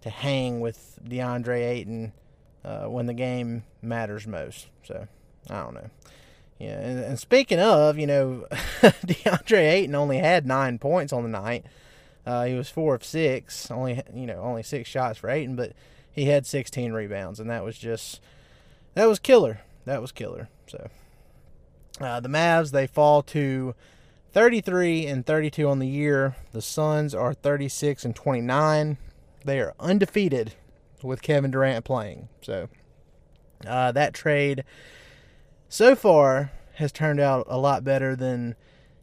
to 0.00 0.10
hang 0.10 0.60
with 0.60 0.98
DeAndre 1.04 1.68
Ayton 1.68 2.12
uh, 2.64 2.86
when 2.86 3.06
the 3.06 3.14
game 3.14 3.64
matters 3.82 4.26
most. 4.26 4.68
So 4.84 5.06
I 5.50 5.62
don't 5.62 5.74
know. 5.74 5.90
Yeah, 6.58 6.78
and, 6.80 6.98
and 7.00 7.18
speaking 7.18 7.60
of, 7.60 7.98
you 7.98 8.06
know, 8.06 8.46
DeAndre 8.50 9.70
Ayton 9.72 9.94
only 9.94 10.18
had 10.18 10.46
nine 10.46 10.78
points 10.78 11.12
on 11.12 11.22
the 11.22 11.28
night. 11.28 11.66
Uh, 12.24 12.44
he 12.44 12.54
was 12.54 12.68
four 12.68 12.94
of 12.94 13.04
six, 13.04 13.70
only 13.70 14.02
you 14.12 14.26
know 14.26 14.40
only 14.40 14.62
six 14.62 14.88
shots 14.88 15.18
for 15.18 15.30
Ayton, 15.30 15.54
but 15.54 15.72
he 16.10 16.24
had 16.24 16.46
16 16.46 16.92
rebounds, 16.92 17.38
and 17.38 17.48
that 17.50 17.62
was 17.62 17.78
just 17.78 18.20
that 18.94 19.06
was 19.06 19.18
killer. 19.18 19.60
That 19.84 20.00
was 20.00 20.10
killer. 20.10 20.48
So 20.66 20.88
uh, 22.00 22.20
the 22.20 22.28
Mavs 22.28 22.72
they 22.72 22.86
fall 22.86 23.22
to 23.24 23.74
33 24.32 25.06
and 25.06 25.24
32 25.24 25.68
on 25.68 25.78
the 25.78 25.86
year. 25.86 26.36
The 26.52 26.62
Suns 26.62 27.14
are 27.14 27.32
36 27.32 28.04
and 28.04 28.16
29. 28.16 28.98
They 29.44 29.60
are 29.60 29.74
undefeated 29.78 30.54
with 31.02 31.22
Kevin 31.22 31.52
Durant 31.52 31.84
playing. 31.84 32.28
So 32.42 32.68
uh, 33.66 33.92
that 33.92 34.14
trade 34.14 34.64
so 35.68 35.94
far 35.94 36.52
has 36.74 36.92
turned 36.92 37.20
out 37.20 37.46
a 37.48 37.58
lot 37.58 37.84
better 37.84 38.14
than 38.14 38.54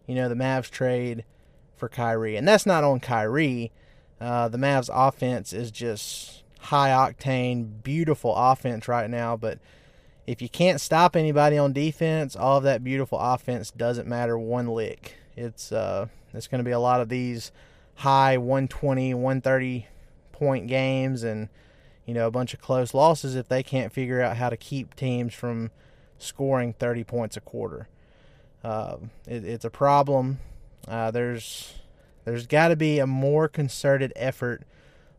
you 0.07 0.15
know 0.15 0.29
the 0.29 0.35
Mavs 0.35 0.69
trade 0.69 1.23
for 1.75 1.89
Kyrie, 1.89 2.35
and 2.35 2.47
that's 2.47 2.65
not 2.65 2.83
on 2.83 2.99
Kyrie. 2.99 3.71
Uh, 4.21 4.47
the 4.47 4.57
Mavs 4.57 4.89
offense 4.93 5.53
is 5.53 5.71
just 5.71 6.43
high 6.59 6.89
octane, 6.89 7.83
beautiful 7.83 8.33
offense 8.35 8.87
right 8.87 9.09
now, 9.09 9.35
but 9.35 9.59
if 10.25 10.41
you 10.41 10.47
can't 10.47 10.79
stop 10.79 11.15
anybody 11.15 11.57
on 11.57 11.73
defense, 11.73 12.35
all 12.35 12.57
of 12.57 12.63
that 12.63 12.83
beautiful 12.83 13.19
offense 13.19 13.71
doesn't 13.71 14.07
matter 14.07 14.37
one 14.37 14.67
lick. 14.67 15.15
It's 15.35 15.71
uh, 15.71 16.07
it's 16.33 16.47
going 16.47 16.59
to 16.59 16.67
be 16.67 16.71
a 16.71 16.79
lot 16.79 17.01
of 17.01 17.09
these 17.09 17.51
high 17.95 18.37
120, 18.37 19.13
130 19.13 19.87
point 20.31 20.67
games, 20.67 21.23
and 21.23 21.49
you 22.05 22.13
know 22.13 22.27
a 22.27 22.31
bunch 22.31 22.53
of 22.53 22.61
close 22.61 22.93
losses 22.93 23.35
if 23.35 23.47
they 23.47 23.63
can't 23.63 23.91
figure 23.91 24.21
out 24.21 24.37
how 24.37 24.49
to 24.49 24.57
keep 24.57 24.95
teams 24.95 25.33
from 25.33 25.71
scoring 26.23 26.73
30 26.73 27.03
points 27.03 27.37
a 27.37 27.41
quarter. 27.41 27.87
Uh, 28.63 28.97
it, 29.27 29.43
it's 29.45 29.65
a 29.65 29.69
problem. 29.69 30.39
Uh, 30.87 31.11
there's 31.11 31.73
there's 32.25 32.47
got 32.47 32.69
to 32.69 32.75
be 32.75 32.99
a 32.99 33.07
more 33.07 33.47
concerted 33.47 34.13
effort 34.15 34.63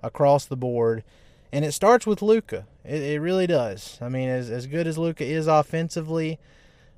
across 0.02 0.46
the 0.46 0.56
board, 0.56 1.04
and 1.52 1.64
it 1.64 1.72
starts 1.72 2.06
with 2.06 2.22
Luka. 2.22 2.66
It, 2.84 3.02
it 3.02 3.20
really 3.20 3.46
does. 3.46 3.98
I 4.00 4.08
mean, 4.08 4.28
as 4.28 4.50
as 4.50 4.66
good 4.66 4.86
as 4.86 4.98
Luka 4.98 5.24
is 5.24 5.46
offensively, 5.46 6.38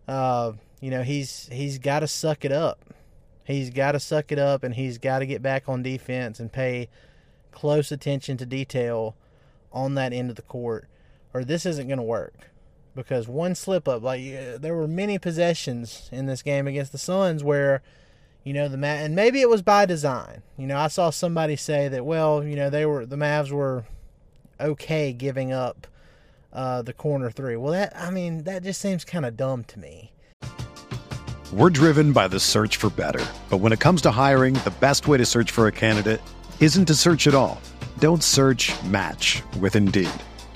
uh, 0.06 0.52
you 0.80 0.90
know 0.90 1.02
he's 1.02 1.48
he's 1.50 1.78
got 1.78 2.00
to 2.00 2.08
suck 2.08 2.44
it 2.44 2.52
up. 2.52 2.80
He's 3.44 3.70
got 3.70 3.92
to 3.92 4.00
suck 4.00 4.32
it 4.32 4.40
up 4.40 4.64
and 4.64 4.74
he's 4.74 4.98
got 4.98 5.20
to 5.20 5.26
get 5.26 5.40
back 5.40 5.68
on 5.68 5.82
defense 5.82 6.40
and 6.40 6.52
pay 6.52 6.88
close 7.52 7.92
attention 7.92 8.36
to 8.38 8.44
detail 8.44 9.14
on 9.72 9.94
that 9.94 10.12
end 10.12 10.30
of 10.30 10.36
the 10.36 10.42
court, 10.42 10.88
or 11.32 11.44
this 11.44 11.64
isn't 11.64 11.86
going 11.86 11.98
to 11.98 12.02
work. 12.02 12.50
Because 12.96 13.28
one 13.28 13.54
slip 13.54 13.86
up, 13.86 14.02
like 14.02 14.22
there 14.58 14.74
were 14.74 14.88
many 14.88 15.18
possessions 15.18 16.08
in 16.10 16.26
this 16.26 16.42
game 16.42 16.66
against 16.66 16.90
the 16.90 16.98
Suns 16.98 17.44
where, 17.44 17.82
you 18.42 18.52
know, 18.52 18.68
the 18.68 18.78
Mavs, 18.78 19.04
and 19.04 19.14
maybe 19.14 19.42
it 19.42 19.48
was 19.50 19.60
by 19.60 19.84
design. 19.84 20.42
You 20.56 20.66
know, 20.66 20.78
I 20.78 20.88
saw 20.88 21.10
somebody 21.10 21.56
say 21.56 21.88
that, 21.88 22.06
well, 22.06 22.42
you 22.42 22.56
know, 22.56 22.70
they 22.70 22.86
were 22.86 23.04
the 23.04 23.16
Mavs 23.16 23.52
were 23.52 23.84
okay 24.58 25.12
giving 25.12 25.52
up 25.52 25.86
uh, 26.52 26.80
the 26.80 26.94
corner 26.94 27.30
three. 27.30 27.56
Well, 27.56 27.72
that 27.72 27.94
I 27.94 28.10
mean, 28.10 28.44
that 28.44 28.62
just 28.62 28.80
seems 28.80 29.04
kind 29.04 29.26
of 29.26 29.36
dumb 29.36 29.64
to 29.64 29.78
me. 29.78 30.12
We're 31.52 31.70
driven 31.70 32.12
by 32.12 32.28
the 32.28 32.40
search 32.40 32.78
for 32.78 32.90
better. 32.90 33.24
But 33.50 33.58
when 33.58 33.72
it 33.72 33.78
comes 33.78 34.02
to 34.02 34.10
hiring, 34.10 34.54
the 34.54 34.74
best 34.80 35.06
way 35.06 35.18
to 35.18 35.24
search 35.24 35.50
for 35.50 35.66
a 35.68 35.72
candidate 35.72 36.20
isn't 36.60 36.86
to 36.86 36.94
search 36.94 37.26
at 37.26 37.34
all. 37.34 37.60
Don't 38.00 38.24
search 38.24 38.72
match 38.84 39.42
with 39.60 39.76
Indeed. 39.76 40.10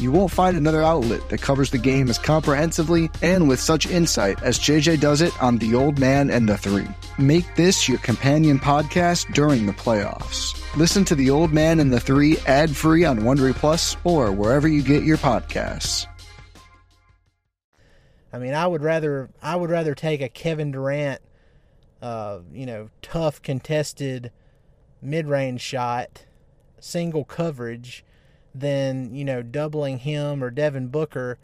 You 0.00 0.10
won't 0.10 0.30
find 0.30 0.56
another 0.56 0.82
outlet 0.82 1.28
that 1.28 1.42
covers 1.42 1.70
the 1.70 1.76
game 1.76 2.08
as 2.08 2.18
comprehensively 2.18 3.10
and 3.20 3.50
with 3.50 3.60
such 3.60 3.86
insight 3.86 4.42
as 4.42 4.58
JJ 4.58 4.98
does 4.98 5.20
it 5.20 5.42
on 5.42 5.58
The 5.58 5.74
Old 5.74 5.98
Man 5.98 6.30
and 6.30 6.48
the 6.48 6.56
Three. 6.56 6.88
Make 7.18 7.54
this 7.54 7.86
your 7.86 7.98
companion 7.98 8.58
podcast 8.58 9.30
during 9.34 9.66
the 9.66 9.74
playoffs. 9.74 10.56
Listen 10.74 11.04
to 11.04 11.14
The 11.14 11.28
Old 11.28 11.52
Man 11.52 11.80
and 11.80 11.92
the 11.92 12.00
Three 12.00 12.38
ad 12.46 12.74
free 12.74 13.04
on 13.04 13.20
Wondery 13.20 13.54
Plus 13.54 13.94
or 14.02 14.32
wherever 14.32 14.66
you 14.66 14.82
get 14.82 15.02
your 15.02 15.18
podcasts. 15.18 16.06
I 18.32 18.38
mean, 18.38 18.54
I 18.54 18.66
would 18.66 18.82
rather 18.82 19.28
I 19.42 19.54
would 19.54 19.68
rather 19.68 19.94
take 19.94 20.22
a 20.22 20.30
Kevin 20.30 20.70
Durant, 20.70 21.20
uh, 22.00 22.38
you 22.54 22.64
know, 22.64 22.88
tough 23.02 23.42
contested 23.42 24.32
mid 25.02 25.26
range 25.26 25.60
shot, 25.60 26.24
single 26.78 27.26
coverage, 27.26 28.02
than 28.54 29.14
you 29.14 29.24
know 29.24 29.42
doubling 29.42 29.98
him 29.98 30.42
or 30.42 30.50
Devin 30.50 30.88
Booker, 30.88 31.38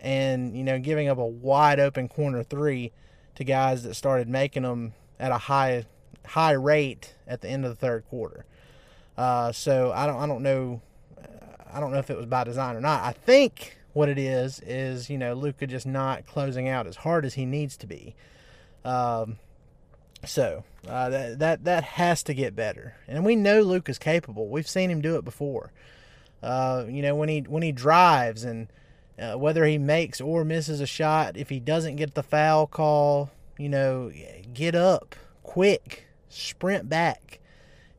and 0.00 0.56
you 0.56 0.64
know 0.64 0.78
giving 0.78 1.08
up 1.08 1.18
a 1.18 1.26
wide 1.26 1.80
open 1.80 2.08
corner 2.08 2.42
three 2.42 2.92
to 3.34 3.44
guys 3.44 3.82
that 3.84 3.94
started 3.94 4.28
making 4.28 4.64
them 4.64 4.94
at 5.18 5.32
a 5.32 5.38
high 5.38 5.86
high 6.26 6.52
rate 6.52 7.14
at 7.26 7.40
the 7.40 7.48
end 7.48 7.64
of 7.64 7.70
the 7.70 7.76
third 7.76 8.04
quarter. 8.08 8.44
Uh, 9.16 9.52
so 9.52 9.92
I 9.92 10.06
don't 10.06 10.16
I 10.16 10.26
don't 10.26 10.42
know 10.42 10.80
I 11.72 11.80
don't 11.80 11.92
know 11.92 11.98
if 11.98 12.10
it 12.10 12.16
was 12.16 12.26
by 12.26 12.44
design 12.44 12.76
or 12.76 12.80
not. 12.80 13.02
I 13.02 13.12
think 13.12 13.76
what 13.92 14.08
it 14.08 14.18
is 14.18 14.60
is 14.60 15.10
you 15.10 15.18
know 15.18 15.34
Luka 15.34 15.66
just 15.66 15.86
not 15.86 16.26
closing 16.26 16.68
out 16.68 16.86
as 16.86 16.96
hard 16.96 17.24
as 17.24 17.34
he 17.34 17.44
needs 17.44 17.76
to 17.78 17.86
be. 17.86 18.14
Um, 18.84 19.38
so 20.24 20.64
uh, 20.86 21.08
that 21.10 21.38
that 21.38 21.64
that 21.64 21.84
has 21.84 22.22
to 22.24 22.34
get 22.34 22.56
better, 22.56 22.96
and 23.06 23.24
we 23.24 23.36
know 23.36 23.62
Luka's 23.62 23.98
capable. 23.98 24.48
We've 24.48 24.68
seen 24.68 24.90
him 24.90 25.00
do 25.00 25.16
it 25.16 25.24
before. 25.24 25.72
Uh, 26.42 26.84
you 26.88 27.02
know 27.02 27.14
when 27.14 27.28
he 27.28 27.40
when 27.40 27.62
he 27.62 27.72
drives 27.72 28.44
and 28.44 28.68
uh, 29.18 29.34
whether 29.34 29.64
he 29.64 29.78
makes 29.78 30.20
or 30.20 30.44
misses 30.44 30.80
a 30.80 30.86
shot, 30.86 31.36
if 31.36 31.48
he 31.48 31.58
doesn't 31.58 31.96
get 31.96 32.14
the 32.14 32.22
foul 32.22 32.66
call, 32.66 33.30
you 33.58 33.68
know, 33.68 34.12
get 34.54 34.74
up 34.74 35.16
quick, 35.42 36.06
sprint 36.28 36.88
back. 36.88 37.40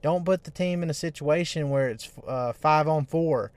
Don't 0.01 0.23
put 0.23 0.45
the 0.45 0.51
team 0.51 0.81
in 0.81 0.89
a 0.89 0.93
situation 0.93 1.69
where 1.69 1.89
it's 1.89 2.09
uh, 2.25 2.53
five 2.53 2.87
on 2.87 3.05
four. 3.05 3.51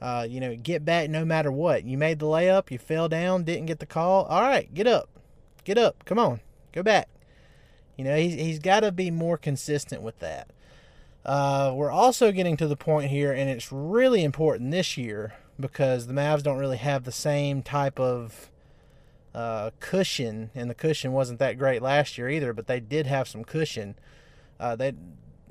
Uh, 0.00 0.26
you 0.28 0.40
know, 0.40 0.56
get 0.56 0.84
back 0.84 1.10
no 1.10 1.24
matter 1.24 1.52
what. 1.52 1.84
You 1.84 1.98
made 1.98 2.18
the 2.18 2.26
layup, 2.26 2.70
you 2.70 2.78
fell 2.78 3.08
down, 3.08 3.44
didn't 3.44 3.66
get 3.66 3.80
the 3.80 3.86
call. 3.86 4.24
All 4.24 4.42
right, 4.42 4.72
get 4.72 4.86
up, 4.86 5.08
get 5.64 5.76
up. 5.76 6.04
Come 6.04 6.18
on, 6.18 6.40
go 6.72 6.82
back. 6.82 7.08
You 7.96 8.04
know, 8.04 8.16
he's 8.16 8.34
he's 8.34 8.58
got 8.58 8.80
to 8.80 8.92
be 8.92 9.10
more 9.10 9.36
consistent 9.36 10.02
with 10.02 10.18
that. 10.20 10.48
Uh, 11.24 11.72
we're 11.74 11.90
also 11.90 12.32
getting 12.32 12.56
to 12.58 12.66
the 12.66 12.76
point 12.76 13.10
here, 13.10 13.32
and 13.32 13.48
it's 13.48 13.72
really 13.72 14.22
important 14.22 14.70
this 14.70 14.98
year 14.98 15.34
because 15.58 16.06
the 16.06 16.12
Mavs 16.12 16.42
don't 16.42 16.58
really 16.58 16.76
have 16.76 17.04
the 17.04 17.12
same 17.12 17.62
type 17.62 17.98
of 17.98 18.50
uh, 19.34 19.70
cushion, 19.80 20.50
and 20.54 20.68
the 20.68 20.74
cushion 20.74 21.12
wasn't 21.12 21.38
that 21.38 21.58
great 21.58 21.80
last 21.80 22.18
year 22.18 22.28
either, 22.28 22.52
but 22.52 22.66
they 22.66 22.78
did 22.78 23.06
have 23.06 23.26
some 23.26 23.42
cushion. 23.42 23.94
Uh, 24.60 24.76
they, 24.76 24.88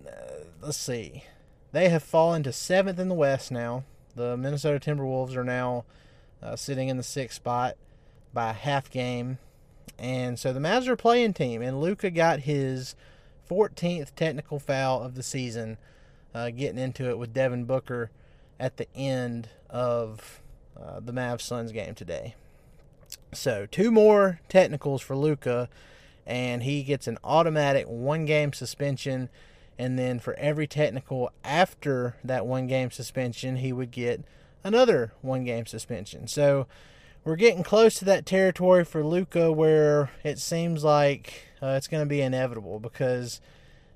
uh, 0.07 0.45
let's 0.61 0.77
see, 0.77 1.23
they 1.71 1.89
have 1.89 2.03
fallen 2.03 2.43
to 2.43 2.53
seventh 2.53 2.99
in 2.99 3.09
the 3.09 3.15
West 3.15 3.51
now. 3.51 3.83
The 4.15 4.37
Minnesota 4.37 4.79
Timberwolves 4.79 5.35
are 5.35 5.43
now 5.43 5.85
uh, 6.41 6.55
sitting 6.55 6.87
in 6.87 6.97
the 6.97 7.03
sixth 7.03 7.37
spot 7.37 7.77
by 8.31 8.51
a 8.51 8.53
half 8.53 8.91
game, 8.91 9.39
and 9.97 10.37
so 10.37 10.53
the 10.53 10.59
Mavs 10.59 10.87
are 10.87 10.95
playing 10.95 11.33
team, 11.33 11.63
and 11.63 11.81
Luka 11.81 12.11
got 12.11 12.41
his 12.41 12.95
14th 13.49 14.15
technical 14.15 14.59
foul 14.59 15.01
of 15.01 15.15
the 15.15 15.23
season, 15.23 15.77
uh, 16.33 16.49
getting 16.49 16.79
into 16.79 17.09
it 17.09 17.17
with 17.17 17.33
Devin 17.33 17.65
Booker 17.65 18.09
at 18.59 18.77
the 18.77 18.87
end 18.95 19.49
of 19.69 20.41
uh, 20.79 20.99
the 20.99 21.11
Mavs 21.11 21.41
Suns 21.41 21.71
game 21.71 21.95
today. 21.95 22.35
So, 23.31 23.65
two 23.65 23.91
more 23.91 24.39
technicals 24.47 25.01
for 25.01 25.15
Luka, 25.15 25.69
and 26.25 26.63
he 26.63 26.83
gets 26.83 27.07
an 27.07 27.17
automatic 27.23 27.85
one 27.87 28.25
game 28.25 28.53
suspension. 28.53 29.29
And 29.77 29.97
then 29.97 30.19
for 30.19 30.35
every 30.35 30.67
technical 30.67 31.31
after 31.43 32.15
that 32.23 32.45
one 32.45 32.67
game 32.67 32.91
suspension, 32.91 33.57
he 33.57 33.73
would 33.73 33.91
get 33.91 34.23
another 34.63 35.13
one 35.21 35.43
game 35.43 35.65
suspension. 35.65 36.27
So, 36.27 36.67
we're 37.23 37.35
getting 37.37 37.63
close 37.63 37.95
to 37.95 38.05
that 38.05 38.25
territory 38.25 38.83
for 38.83 39.03
Luka 39.03 39.51
where 39.51 40.11
it 40.23 40.39
seems 40.39 40.83
like 40.83 41.47
uh, 41.63 41.75
it's 41.77 41.87
going 41.87 42.03
to 42.03 42.09
be 42.09 42.21
inevitable 42.21 42.79
because 42.79 43.39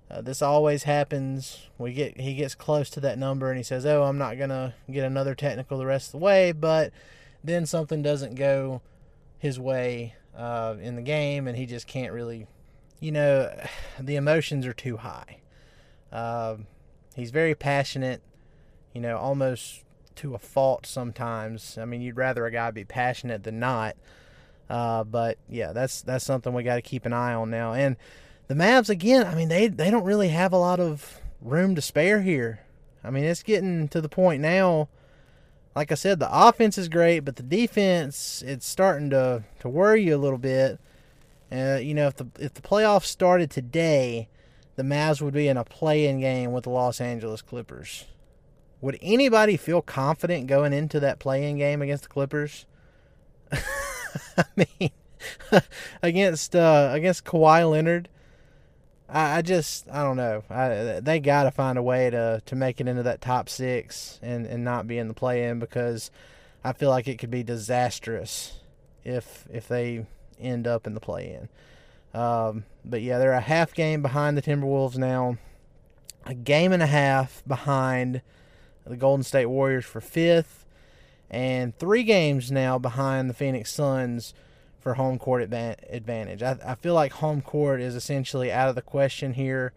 uh, 0.09 0.21
this 0.21 0.41
always 0.41 0.83
happens. 0.83 1.67
We 1.77 1.91
get 1.91 2.19
he 2.19 2.33
gets 2.35 2.55
close 2.55 2.89
to 2.91 3.01
that 3.01 3.19
number 3.19 3.49
and 3.49 3.57
he 3.57 3.63
says, 3.63 3.85
"Oh, 3.85 4.03
I'm 4.03 4.17
not 4.17 4.37
going 4.37 4.51
to 4.51 4.73
get 4.89 5.03
another 5.03 5.35
technical 5.35 5.77
the 5.77 5.85
rest 5.85 6.07
of 6.07 6.11
the 6.13 6.25
way," 6.25 6.53
but 6.53 6.93
then 7.43 7.65
something 7.65 8.01
doesn't 8.01 8.35
go 8.35 8.81
his 9.37 9.59
way 9.59 10.15
uh, 10.35 10.75
in 10.81 10.95
the 10.95 11.01
game 11.01 11.47
and 11.47 11.57
he 11.57 11.65
just 11.65 11.87
can't 11.87 12.13
really, 12.13 12.47
you 13.01 13.11
know, 13.11 13.53
the 13.99 14.15
emotions 14.15 14.65
are 14.65 14.73
too 14.73 14.97
high. 14.97 15.39
Um, 16.11 16.67
he's 17.15 17.31
very 17.31 17.53
passionate, 17.53 18.21
you 18.93 19.01
know, 19.01 19.17
almost 19.17 19.83
to 20.15 20.35
a 20.35 20.39
fault 20.39 20.85
sometimes. 20.85 21.77
I 21.77 21.83
mean, 21.83 22.01
you'd 22.01 22.15
rather 22.15 22.45
a 22.45 22.51
guy 22.51 22.71
be 22.71 22.85
passionate 22.85 23.43
than 23.43 23.59
not. 23.59 23.97
Uh, 24.69 25.03
but 25.03 25.37
yeah, 25.49 25.71
that's 25.71 26.01
that's 26.01 26.25
something 26.25 26.53
we 26.53 26.63
got 26.63 26.75
to 26.75 26.81
keep 26.81 27.05
an 27.05 27.13
eye 27.13 27.33
on 27.33 27.49
now. 27.49 27.73
And 27.73 27.95
the 28.47 28.53
Mavs 28.53 28.89
again, 28.89 29.25
I 29.25 29.35
mean, 29.35 29.49
they 29.49 29.67
they 29.67 29.89
don't 29.89 30.03
really 30.03 30.29
have 30.29 30.53
a 30.53 30.57
lot 30.57 30.79
of 30.79 31.21
room 31.41 31.75
to 31.75 31.81
spare 31.81 32.21
here. 32.21 32.61
I 33.03 33.09
mean, 33.09 33.23
it's 33.23 33.43
getting 33.43 33.87
to 33.89 34.01
the 34.01 34.09
point 34.09 34.41
now. 34.41 34.89
Like 35.75 35.91
I 35.91 35.95
said, 35.95 36.19
the 36.19 36.29
offense 36.31 36.77
is 36.77 36.89
great, 36.89 37.19
but 37.19 37.35
the 37.35 37.43
defense 37.43 38.43
it's 38.45 38.67
starting 38.67 39.09
to 39.11 39.43
to 39.59 39.69
worry 39.69 40.03
you 40.03 40.15
a 40.15 40.17
little 40.17 40.39
bit. 40.39 40.79
Uh, 41.51 41.79
you 41.81 41.93
know, 41.93 42.07
if 42.07 42.15
the 42.15 42.27
if 42.39 42.53
the 42.53 42.61
playoffs 42.61 43.05
started 43.05 43.49
today, 43.49 44.27
the 44.75 44.83
Mavs 44.83 45.21
would 45.21 45.33
be 45.33 45.47
in 45.47 45.55
a 45.55 45.63
play-in 45.63 46.19
game 46.19 46.51
with 46.51 46.65
the 46.65 46.69
Los 46.69 46.99
Angeles 46.99 47.41
Clippers. 47.41 48.05
Would 48.81 48.99
anybody 49.01 49.57
feel 49.57 49.81
confident 49.81 50.47
going 50.47 50.73
into 50.73 50.99
that 50.99 51.19
play-in 51.19 51.57
game 51.57 51.81
against 51.81 52.03
the 52.03 52.09
Clippers? 52.09 52.65
I 54.37 54.45
mean, 54.55 54.91
against 56.01 56.55
uh, 56.55 56.89
against 56.91 57.25
Kawhi 57.25 57.69
Leonard, 57.69 58.09
I, 59.09 59.37
I, 59.37 59.41
just 59.41 59.89
I 59.89 60.03
don't 60.03 60.17
know. 60.17 60.43
I, 60.49 60.99
they 61.01 61.19
got 61.19 61.43
to 61.43 61.51
find 61.51 61.77
a 61.77 61.83
way 61.83 62.09
to 62.09 62.41
to 62.45 62.55
make 62.55 62.81
it 62.81 62.87
into 62.87 63.03
that 63.03 63.21
top 63.21 63.49
six 63.49 64.19
and 64.21 64.45
and 64.45 64.63
not 64.63 64.87
be 64.87 64.97
in 64.97 65.07
the 65.07 65.13
play-in 65.13 65.59
because 65.59 66.11
I 66.63 66.73
feel 66.73 66.89
like 66.89 67.07
it 67.07 67.17
could 67.17 67.31
be 67.31 67.43
disastrous 67.43 68.59
if 69.03 69.45
if 69.51 69.67
they 69.67 70.05
end 70.39 70.67
up 70.67 70.85
in 70.85 70.93
the 70.93 70.99
play-in. 70.99 71.49
Um, 72.13 72.65
but 72.83 73.01
yeah, 73.01 73.19
they're 73.19 73.33
a 73.33 73.41
half 73.41 73.73
game 73.73 74.01
behind 74.01 74.37
the 74.37 74.41
Timberwolves 74.41 74.97
now, 74.97 75.37
a 76.25 76.33
game 76.33 76.71
and 76.73 76.81
a 76.81 76.87
half 76.87 77.43
behind 77.45 78.21
the 78.85 78.97
Golden 78.97 79.23
State 79.23 79.47
Warriors 79.47 79.85
for 79.85 80.01
fifth, 80.01 80.65
and 81.29 81.77
three 81.77 82.03
games 82.03 82.51
now 82.51 82.77
behind 82.77 83.29
the 83.29 83.33
Phoenix 83.33 83.71
Suns 83.71 84.33
for 84.79 84.93
home 84.93 85.19
court 85.19 85.41
advantage. 85.41 86.41
I, 86.41 86.57
I 86.65 86.75
feel 86.75 86.93
like 86.93 87.13
home 87.13 87.41
court 87.41 87.81
is 87.81 87.95
essentially 87.95 88.51
out 88.51 88.69
of 88.69 88.75
the 88.75 88.81
question 88.81 89.33
here 89.33 89.73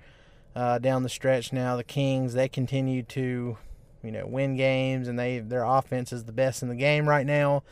uh, 0.54 0.78
down 0.78 1.02
the 1.02 1.08
stretch 1.08 1.52
now. 1.52 1.76
The 1.76 1.84
Kings 1.84 2.34
they 2.34 2.48
continue 2.48 3.02
to 3.04 3.58
you 4.02 4.12
know 4.12 4.26
win 4.26 4.56
games 4.56 5.08
and 5.08 5.18
they 5.18 5.40
their 5.40 5.64
offense 5.64 6.12
is 6.12 6.24
the 6.24 6.32
best 6.32 6.62
in 6.62 6.68
the 6.68 6.76
game 6.76 7.08
right 7.08 7.26
now. 7.26 7.62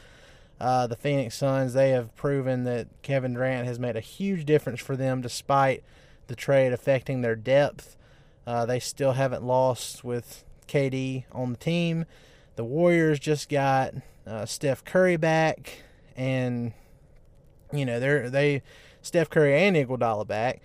Uh, 0.60 0.88
the 0.88 0.96
Phoenix 0.96 1.36
Suns 1.36 1.72
they 1.72 1.90
have 1.90 2.14
proven 2.16 2.64
that 2.64 2.88
Kevin 3.02 3.34
Durant 3.34 3.66
has 3.68 3.78
made 3.78 3.96
a 3.96 4.00
huge 4.00 4.44
difference 4.44 4.80
for 4.80 4.96
them 4.96 5.20
despite 5.20 5.84
the 6.26 6.34
trade 6.34 6.72
affecting 6.72 7.20
their 7.20 7.36
depth. 7.36 7.96
Uh, 8.46 8.66
they 8.66 8.80
still 8.80 9.12
haven't 9.12 9.44
lost 9.44 10.02
with 10.02 10.42
KD 10.66 11.24
on 11.32 11.52
the 11.52 11.58
team. 11.58 12.06
The 12.58 12.64
Warriors 12.64 13.20
just 13.20 13.48
got 13.48 13.94
uh, 14.26 14.44
Steph 14.44 14.84
Curry 14.84 15.16
back, 15.16 15.84
and 16.16 16.72
you 17.72 17.86
know 17.86 18.00
they're 18.00 18.28
they 18.28 18.62
Steph 19.00 19.30
Curry 19.30 19.54
and 19.56 19.76
Iguodala 19.76 20.26
back, 20.26 20.60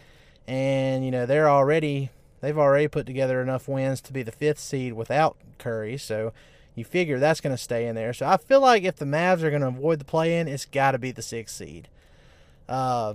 and 0.48 1.06
you 1.06 1.12
know 1.12 1.28
they're 1.28 1.48
already 1.48 2.10
they've 2.42 2.58
already 2.58 2.88
put 2.88 3.06
together 3.06 3.44
enough 3.44 3.68
wins 3.68 4.02
to 4.02 4.12
be 4.12 4.24
the 4.24 4.32
fifth 4.32 4.58
seed 4.58 4.94
without 4.94 5.38
Curry. 5.60 6.00
So 6.00 6.34
you 6.74 6.84
figure 6.84 7.20
that's 7.20 7.42
going 7.42 7.56
to 7.56 7.62
stay 7.62 7.86
in 7.86 7.94
there. 7.94 8.12
So 8.12 8.26
I 8.26 8.38
feel 8.38 8.60
like 8.60 8.82
if 8.82 8.96
the 8.96 9.06
Mavs 9.06 9.44
are 9.44 9.52
going 9.52 9.62
to 9.62 9.68
avoid 9.68 10.00
the 10.00 10.06
play-in, 10.06 10.48
it's 10.48 10.66
got 10.66 10.94
to 10.94 10.98
be 10.98 11.12
the 11.12 11.22
sixth 11.22 11.56
seed. 11.56 11.90
Uh, 12.68 13.14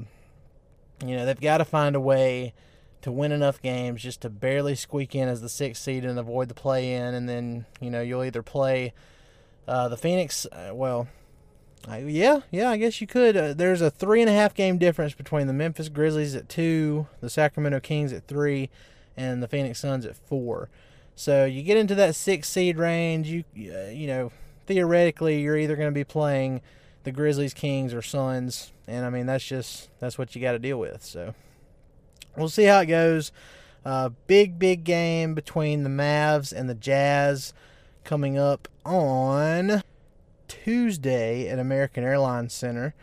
you 1.04 1.16
know 1.16 1.26
they've 1.26 1.40
got 1.40 1.58
to 1.58 1.64
find 1.64 1.96
a 1.96 2.00
way 2.00 2.54
to 3.02 3.12
win 3.12 3.32
enough 3.32 3.62
games 3.62 4.02
just 4.02 4.20
to 4.22 4.30
barely 4.30 4.74
squeak 4.74 5.14
in 5.14 5.28
as 5.28 5.40
the 5.40 5.48
sixth 5.48 5.82
seed 5.82 6.04
and 6.04 6.18
avoid 6.18 6.48
the 6.48 6.54
play-in, 6.54 7.14
and 7.14 7.28
then 7.28 7.66
you 7.80 7.90
know 7.90 8.00
you'll 8.00 8.24
either 8.24 8.42
play 8.42 8.92
uh, 9.66 9.88
the 9.88 9.96
Phoenix. 9.96 10.46
Uh, 10.46 10.70
well, 10.72 11.08
I, 11.86 11.98
yeah, 11.98 12.40
yeah, 12.50 12.70
I 12.70 12.76
guess 12.76 13.00
you 13.00 13.06
could. 13.06 13.36
Uh, 13.36 13.54
there's 13.54 13.80
a 13.80 13.90
three 13.90 14.20
and 14.20 14.28
a 14.28 14.32
half 14.32 14.54
game 14.54 14.78
difference 14.78 15.14
between 15.14 15.46
the 15.46 15.52
Memphis 15.52 15.88
Grizzlies 15.88 16.34
at 16.34 16.48
two, 16.48 17.06
the 17.20 17.30
Sacramento 17.30 17.80
Kings 17.80 18.12
at 18.12 18.26
three, 18.26 18.70
and 19.16 19.42
the 19.42 19.48
Phoenix 19.48 19.80
Suns 19.80 20.04
at 20.04 20.16
four. 20.16 20.68
So 21.14 21.44
you 21.44 21.62
get 21.62 21.76
into 21.76 21.94
that 21.96 22.14
six 22.14 22.48
seed 22.48 22.78
range. 22.78 23.28
You 23.28 23.44
uh, 23.72 23.90
you 23.90 24.06
know 24.06 24.32
theoretically 24.66 25.40
you're 25.40 25.56
either 25.56 25.76
going 25.76 25.88
to 25.88 25.94
be 25.94 26.04
playing 26.04 26.62
the 27.04 27.12
Grizzlies, 27.12 27.54
Kings, 27.54 27.94
or 27.94 28.02
Suns, 28.02 28.72
and 28.86 29.04
I 29.06 29.10
mean 29.10 29.26
that's 29.26 29.44
just 29.46 29.88
that's 30.00 30.18
what 30.18 30.34
you 30.34 30.42
got 30.42 30.52
to 30.52 30.58
deal 30.58 30.78
with. 30.78 31.04
So 31.04 31.34
we'll 32.38 32.48
see 32.48 32.64
how 32.64 32.80
it 32.80 32.86
goes. 32.86 33.32
Uh, 33.84 34.10
big 34.26 34.58
big 34.58 34.84
game 34.84 35.34
between 35.34 35.82
the 35.82 35.90
Mavs 35.90 36.52
and 36.52 36.68
the 36.68 36.74
Jazz 36.74 37.52
coming 38.04 38.38
up 38.38 38.68
on 38.84 39.82
Tuesday 40.46 41.48
at 41.48 41.58
American 41.58 42.04
Airlines 42.04 42.52
Center. 42.52 42.94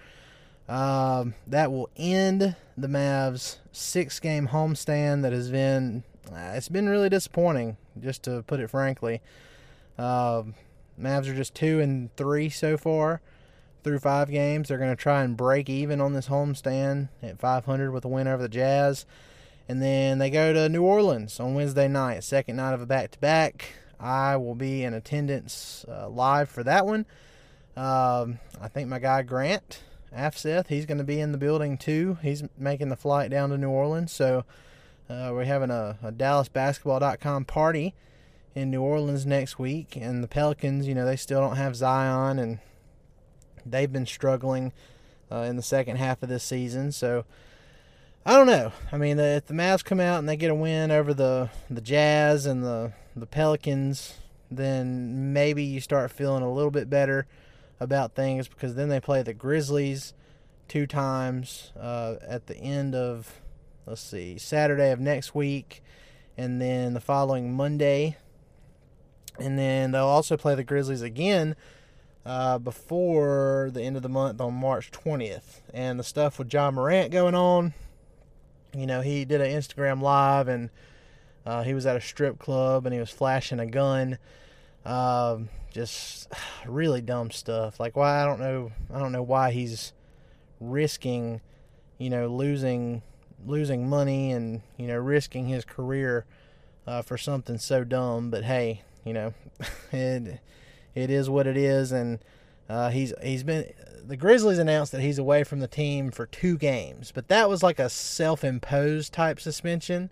Um, 0.68 1.36
that 1.46 1.72
will 1.72 1.90
end 1.96 2.56
the 2.76 2.88
Mavs' 2.88 3.58
six-game 3.72 4.48
homestand 4.48 5.22
that 5.22 5.32
has 5.32 5.52
been 5.52 6.04
uh, 6.32 6.54
it's 6.56 6.70
been 6.70 6.90
really 6.90 7.10
disappointing, 7.10 7.78
just 8.02 8.24
to 8.24 8.44
put 8.44 8.60
it 8.60 8.70
frankly. 8.70 9.22
Uh, 9.98 10.44
Mavs 11.00 11.28
are 11.28 11.36
just 11.36 11.54
two 11.54 11.80
and 11.80 12.16
three 12.16 12.50
so 12.50 12.78
far 12.78 13.22
through 13.86 14.00
five 14.00 14.32
games. 14.32 14.68
They're 14.68 14.80
going 14.80 14.90
to 14.90 14.96
try 14.96 15.24
and 15.24 15.38
break 15.38 15.70
even 15.70 16.02
on 16.02 16.14
this 16.14 16.28
homestand 16.28 17.10
at 17.22 17.40
500 17.40 17.92
with 17.92 18.04
a 18.04 18.08
win 18.08 18.28
over 18.28 18.42
the 18.42 18.50
Jazz. 18.50 19.06
And 19.70 19.80
then 19.80 20.18
they 20.18 20.32
go 20.32 20.54
to 20.54 20.68
New 20.68 20.82
Orleans 20.82 21.40
on 21.40 21.54
Wednesday 21.54 21.88
night, 21.88 22.24
second 22.24 22.56
night 22.56 22.74
of 22.74 22.82
a 22.82 22.88
back 22.88 23.12
to 23.12 23.20
back. 23.20 23.74
I 24.00 24.38
will 24.38 24.56
be 24.56 24.84
in 24.84 24.96
attendance 24.96 25.86
uh, 25.88 26.10
live 26.10 26.50
for 26.50 26.64
that 26.64 26.88
one. 26.88 27.06
Um, 27.78 28.40
I 28.60 28.70
think 28.74 28.90
my 28.90 28.98
guy 28.98 29.22
Grant 29.22 29.84
Afseth, 30.16 30.68
he's 30.68 30.88
going 30.88 30.98
to 30.98 31.04
be 31.04 31.20
in 31.20 31.32
the 31.32 31.38
building 31.38 31.78
too. 31.78 32.18
He's 32.24 32.44
making 32.58 32.90
the 32.90 32.96
flight 32.96 33.30
down 33.30 33.52
to 33.52 33.58
New 33.58 33.70
Orleans. 33.70 34.12
So 34.12 34.46
uh, 35.08 35.30
we're 35.32 35.46
having 35.46 35.70
a, 35.70 36.00
a 36.02 36.12
DallasBasketball.com 36.12 37.46
party 37.46 37.94
in 38.56 38.72
New 38.72 38.82
Orleans 38.82 39.28
next 39.28 39.60
week. 39.60 39.96
And 39.96 40.24
the 40.24 40.28
Pelicans, 40.28 40.88
you 40.88 40.96
know, 40.96 41.06
they 41.06 41.18
still 41.18 41.42
don't 41.42 41.58
have 41.58 41.76
Zion, 41.76 42.40
and 42.40 42.60
they've 43.66 43.92
been 43.92 44.06
struggling 44.06 44.72
uh, 45.32 45.38
in 45.38 45.56
the 45.56 45.62
second 45.62 45.98
half 45.98 46.22
of 46.24 46.30
this 46.30 46.44
season. 46.44 46.92
So 46.92 47.26
I 48.26 48.34
don't 48.34 48.48
know. 48.48 48.72
I 48.92 48.98
mean, 48.98 49.20
if 49.20 49.46
the 49.46 49.54
Mavs 49.54 49.84
come 49.84 50.00
out 50.00 50.20
and 50.20 50.28
they 50.28 50.36
get 50.36 50.52
a 50.52 50.56
win 50.56 50.92
over 50.92 51.14
the 51.14 51.50
the 51.70 51.82
Jazz 51.82 52.46
and 52.46 52.64
the 52.64 52.94
the 53.16 53.28
Pelicans, 53.28 54.16
then 54.50 55.34
maybe 55.34 55.64
you 55.64 55.80
start 55.80 56.12
feeling 56.12 56.44
a 56.44 56.52
little 56.52 56.72
bit 56.72 56.90
better 56.90 57.28
about 57.80 58.16
things 58.16 58.48
because 58.48 58.76
then 58.76 58.90
they 58.90 59.00
play 59.00 59.22
the 59.22 59.34
Grizzlies 59.34 60.14
two 60.68 60.88
times 60.88 61.72
uh, 61.80 62.16
at 62.28 62.48
the 62.48 62.58
end 62.58 62.96
of 62.96 63.42
let's 63.86 64.02
see 64.02 64.38
Saturday 64.38 64.92
of 64.92 65.00
next 65.00 65.36
week, 65.36 65.84
and 66.38 66.60
then 66.60 66.94
the 66.94 67.02
following 67.02 67.54
Monday, 67.54 68.18
and 69.40 69.60
then 69.60 69.92
they'll 69.92 70.06
also 70.06 70.36
play 70.36 70.56
the 70.56 70.64
Grizzlies 70.64 71.04
again 71.04 71.56
uh, 72.26 72.58
before 72.58 73.70
the 73.74 73.82
end 73.82 73.96
of 73.96 74.02
the 74.02 74.10
month 74.10 74.42
on 74.42 74.54
March 74.54 74.92
20th. 74.92 75.62
And 75.74 76.00
the 76.00 76.04
stuff 76.04 76.40
with 76.40 76.52
Ja 76.52 76.72
Morant 76.72 77.12
going 77.12 77.36
on, 77.36 77.74
you 78.76 78.88
know, 78.88 79.02
he 79.02 79.26
did 79.26 79.42
an 79.42 79.52
Instagram 79.52 80.02
live 80.02 80.48
and 80.48 80.70
uh, 81.46 81.64
he 81.64 81.74
was 81.74 81.86
at 81.86 81.96
a 81.96 82.02
strip 82.02 82.40
club 82.40 82.86
and 82.86 82.94
he 82.94 83.00
was 83.00 83.12
flashing 83.12 83.60
a 83.60 83.66
gun. 83.66 84.18
Um, 84.86 85.50
just 85.72 86.28
really 86.66 87.02
dumb 87.02 87.30
stuff. 87.30 87.80
Like 87.80 87.96
why 87.96 88.22
I 88.22 88.26
don't 88.26 88.40
know 88.40 88.72
I 88.94 89.00
don't 89.00 89.12
know 89.12 89.24
why 89.24 89.52
he's 89.52 89.94
risking, 90.60 91.42
you 92.00 92.10
know, 92.10 92.28
losing 92.28 93.04
losing 93.46 93.88
money 93.88 94.32
and 94.32 94.62
you 94.78 94.88
know 94.88 94.98
risking 94.98 95.48
his 95.48 95.64
career 95.64 96.26
uh, 96.88 97.04
for 97.04 97.18
something 97.18 97.60
so 97.60 97.84
dumb. 97.84 98.32
But 98.32 98.44
hey, 98.44 98.82
you 99.04 99.14
know, 99.14 99.34
it 99.92 100.40
it 100.96 101.10
is 101.10 101.30
what 101.30 101.46
it 101.46 101.58
is, 101.58 101.92
and 101.92 102.20
uh, 102.70 102.90
he's 102.90 103.14
he's 103.22 103.44
been 103.44 103.72
the 104.08 104.18
Grizzlies 104.18 104.58
announced 104.58 104.92
that 104.92 105.02
he's 105.02 105.20
away 105.20 105.44
from 105.44 105.60
the 105.60 105.68
team 105.68 106.12
for 106.12 106.26
two 106.26 106.58
games, 106.58 107.12
but 107.14 107.28
that 107.28 107.50
was 107.50 107.62
like 107.62 107.80
a 107.80 107.90
self-imposed 107.90 109.12
type 109.12 109.40
suspension 109.40 110.10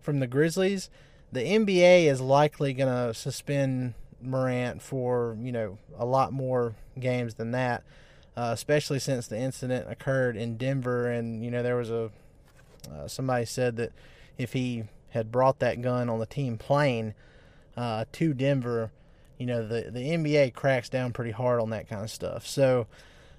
from 0.00 0.20
the 0.20 0.26
Grizzlies. 0.26 0.90
The 1.32 1.42
NBA 1.42 2.06
is 2.06 2.20
likely 2.20 2.72
going 2.72 2.92
to 2.92 3.12
suspend 3.14 3.94
Morant 4.20 4.82
for 4.82 5.36
you 5.40 5.52
know 5.52 5.78
a 5.98 6.04
lot 6.04 6.32
more 6.32 6.74
games 6.98 7.34
than 7.34 7.52
that, 7.52 7.82
uh, 8.36 8.50
especially 8.52 8.98
since 8.98 9.26
the 9.26 9.38
incident 9.38 9.90
occurred 9.90 10.36
in 10.36 10.56
Denver, 10.56 11.08
and 11.08 11.44
you 11.44 11.50
know 11.50 11.62
there 11.62 11.76
was 11.76 11.90
a 11.90 12.10
uh, 12.92 13.08
somebody 13.08 13.44
said 13.44 13.76
that 13.76 13.92
if 14.38 14.52
he 14.52 14.84
had 15.10 15.32
brought 15.32 15.58
that 15.60 15.82
gun 15.82 16.08
on 16.08 16.18
the 16.18 16.26
team 16.26 16.58
plane 16.58 17.14
uh, 17.76 18.04
to 18.12 18.34
Denver, 18.34 18.90
you 19.38 19.46
know 19.46 19.66
the 19.66 19.90
the 19.90 20.00
NBA 20.00 20.54
cracks 20.54 20.88
down 20.88 21.12
pretty 21.12 21.30
hard 21.30 21.60
on 21.60 21.70
that 21.70 21.88
kind 21.88 22.02
of 22.02 22.10
stuff. 22.10 22.46
So 22.46 22.86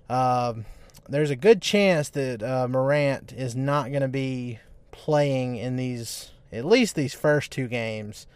um, 0.09 0.65
there's 1.09 1.29
a 1.29 1.35
good 1.35 1.61
chance 1.61 2.09
that 2.09 2.43
uh, 2.43 2.67
Morant 2.67 3.33
is 3.33 3.55
not 3.55 3.89
going 3.89 4.01
to 4.01 4.07
be 4.07 4.59
playing 4.91 5.57
in 5.57 5.75
these 5.75 6.31
at 6.51 6.65
least 6.65 6.95
these 6.95 7.13
first 7.13 7.51
two 7.51 7.67
games 7.67 8.27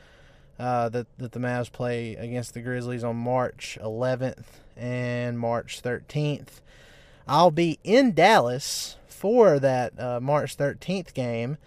uh, 0.60 0.90
that 0.90 1.08
that 1.18 1.32
the 1.32 1.40
Mavs 1.40 1.72
play 1.72 2.16
against 2.16 2.54
the 2.54 2.62
Grizzlies 2.62 3.04
on 3.04 3.16
March 3.16 3.78
11th 3.82 4.46
and 4.78 5.40
March 5.40 5.82
13th. 5.82 6.62
I'll 7.28 7.52
be 7.52 7.80
in 7.84 8.14
Dallas 8.14 8.98
for 9.08 9.60
that 9.60 10.00
uh, 10.00 10.20
March 10.20 10.58
13th 10.58 11.14
game. 11.14 11.58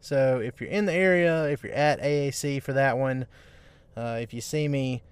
So 0.00 0.40
if 0.40 0.60
you're 0.60 0.70
in 0.70 0.86
the 0.86 0.92
area, 0.92 1.44
if 1.44 1.62
you're 1.62 1.72
at 1.72 2.00
AAC 2.00 2.62
for 2.62 2.72
that 2.72 2.98
one, 2.98 3.26
uh, 3.98 4.18
if 4.20 4.32
you 4.32 4.40
see 4.40 4.68
me, 4.68 5.02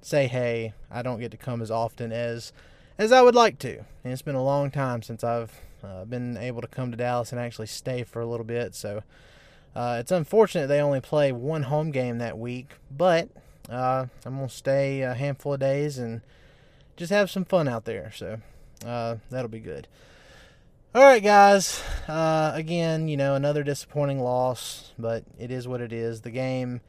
say 0.00 0.28
hey. 0.28 0.74
I 0.90 1.02
don't 1.02 1.18
get 1.18 1.30
to 1.32 1.36
come 1.36 1.60
as 1.60 1.70
often 1.70 2.12
as 2.12 2.52
as 2.98 3.10
I 3.10 3.22
would 3.22 3.34
like 3.34 3.58
to, 3.60 3.78
and 4.04 4.12
it's 4.12 4.22
been 4.22 4.34
a 4.34 4.44
long 4.44 4.70
time 4.70 5.02
since 5.02 5.24
I've 5.24 5.52
uh, 5.82 6.04
been 6.04 6.36
able 6.36 6.60
to 6.60 6.68
come 6.68 6.90
to 6.90 6.96
Dallas 6.96 7.32
and 7.32 7.40
actually 7.40 7.66
stay 7.66 8.04
for 8.04 8.20
a 8.20 8.26
little 8.26 8.44
bit. 8.44 8.74
So 8.74 9.02
uh, 9.74 9.96
it's 9.98 10.12
unfortunate 10.12 10.68
they 10.68 10.80
only 10.80 11.00
play 11.00 11.32
one 11.32 11.64
home 11.64 11.90
game 11.90 12.18
that 12.18 12.38
week, 12.38 12.74
but 12.90 13.28
uh, 13.68 14.06
I'm 14.24 14.36
gonna 14.36 14.48
stay 14.48 15.00
a 15.00 15.14
handful 15.14 15.54
of 15.54 15.60
days 15.60 15.98
and 15.98 16.20
just 16.96 17.10
have 17.10 17.30
some 17.30 17.44
fun 17.44 17.66
out 17.66 17.86
there. 17.86 18.12
So 18.14 18.38
uh, 18.86 19.16
that'll 19.30 19.48
be 19.48 19.58
good. 19.58 19.88
All 20.94 21.02
right, 21.02 21.22
guys. 21.22 21.82
Uh, 22.06 22.52
again, 22.54 23.08
you 23.08 23.16
know, 23.16 23.34
another 23.34 23.64
disappointing 23.64 24.20
loss, 24.20 24.92
but 24.98 25.24
it 25.38 25.50
is 25.50 25.66
what 25.66 25.80
it 25.80 25.92
is. 25.92 26.20
The 26.20 26.30
game 26.30 26.82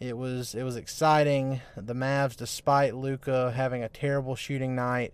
it 0.00 0.16
was 0.16 0.54
it 0.54 0.62
was 0.62 0.76
exciting. 0.76 1.60
The 1.76 1.94
Mavs, 1.94 2.36
despite 2.36 2.94
Luka 2.94 3.52
having 3.52 3.82
a 3.82 3.88
terrible 3.88 4.34
shooting 4.34 4.74
night, 4.74 5.12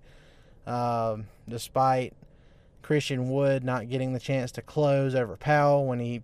um, 0.67 1.27
despite 1.49 2.15
Christian 2.83 3.31
Wood 3.31 3.63
not 3.63 3.89
getting 3.89 4.13
the 4.13 4.21
chance 4.21 4.53
to 4.53 4.63
close 4.63 5.15
over 5.15 5.37
Powell 5.37 5.87
when 5.87 6.01
he 6.01 6.23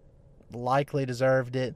likely 0.52 1.04
deserved 1.06 1.56
it, 1.56 1.74